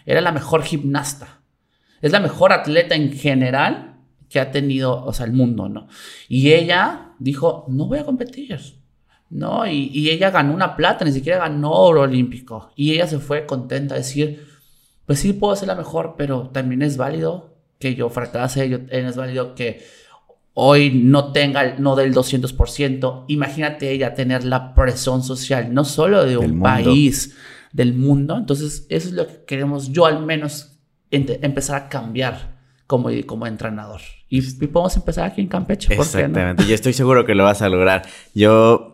[0.06, 1.40] Era la mejor gimnasta.
[2.00, 3.96] Es la mejor atleta en general
[4.28, 5.88] que ha tenido, o sea, el mundo, ¿no?
[6.28, 8.60] Y ella dijo, no voy a competir.
[9.30, 9.66] ¿No?
[9.66, 12.70] Y, y ella ganó una plata, ni siquiera ganó oro olímpico.
[12.76, 14.46] Y ella se fue contenta a decir,
[15.06, 19.16] pues sí puedo ser la mejor, pero también es válido que yo fracase, yo, es
[19.16, 19.84] válido que
[20.54, 23.24] hoy no tenga, no del 200%.
[23.28, 27.36] Imagínate ella tener la presión social, no solo de un país,
[27.72, 28.36] del mundo.
[28.36, 30.78] Entonces, eso es lo que queremos, yo al menos,
[31.10, 32.54] empezar a cambiar
[32.86, 34.00] como, como entrenador.
[34.28, 35.92] Y, y podemos empezar aquí en Campeche.
[35.92, 36.64] Exactamente.
[36.64, 38.02] Y estoy seguro que lo vas a lograr.
[38.34, 38.93] Yo,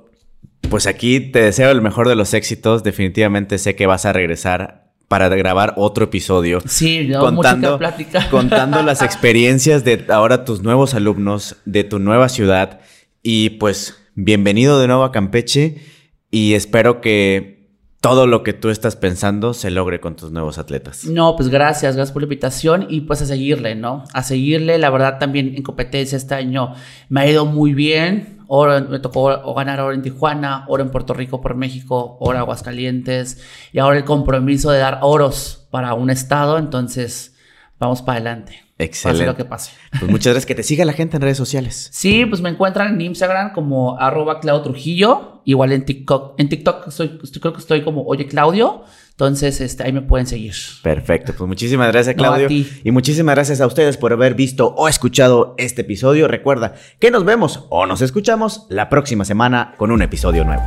[0.71, 2.83] pues aquí te deseo el mejor de los éxitos.
[2.83, 6.61] Definitivamente sé que vas a regresar para grabar otro episodio.
[6.67, 7.37] Sí, no,
[7.79, 8.31] platicar.
[8.31, 12.81] contando las experiencias de ahora tus nuevos alumnos, de tu nueva ciudad.
[13.23, 15.83] Y pues, bienvenido de nuevo a Campeche.
[16.31, 17.61] Y espero que
[18.01, 21.05] todo lo que tú estás pensando se logre con tus nuevos atletas.
[21.05, 24.05] No, pues gracias, gracias por la invitación y pues a seguirle, ¿no?
[24.15, 26.75] A seguirle, la verdad también en competencia este año
[27.09, 28.40] me ha ido muy bien.
[28.51, 32.35] Ahora me tocó o ganar oro en Tijuana, oro en Puerto Rico por México, oro
[32.35, 33.41] en Aguascalientes
[33.73, 37.37] y ahora el compromiso de dar oros para un estado, entonces
[37.79, 38.65] vamos para adelante.
[38.77, 39.25] Excelente.
[39.25, 39.73] Pase lo que pase.
[39.99, 40.47] Pues muchas gracias.
[40.47, 41.91] Que te siga la gente en redes sociales.
[42.01, 45.43] Sí, pues me encuentran en Instagram como arroba Claudio Trujillo.
[45.45, 46.41] Igual en TikTok.
[46.41, 48.85] En TikTok estoy, creo que estoy como Oye Claudio.
[49.21, 50.55] Entonces, este, ahí me pueden seguir.
[50.83, 51.35] Perfecto.
[51.37, 52.49] Pues muchísimas gracias, No, a Claudio.
[52.49, 52.67] ti.
[52.83, 56.27] y muchísimas gracias a ustedes por haber visto o escuchado este episodio.
[56.27, 60.63] Recuerda que nos vemos o nos escuchamos la próxima semana con un episodio nuevo.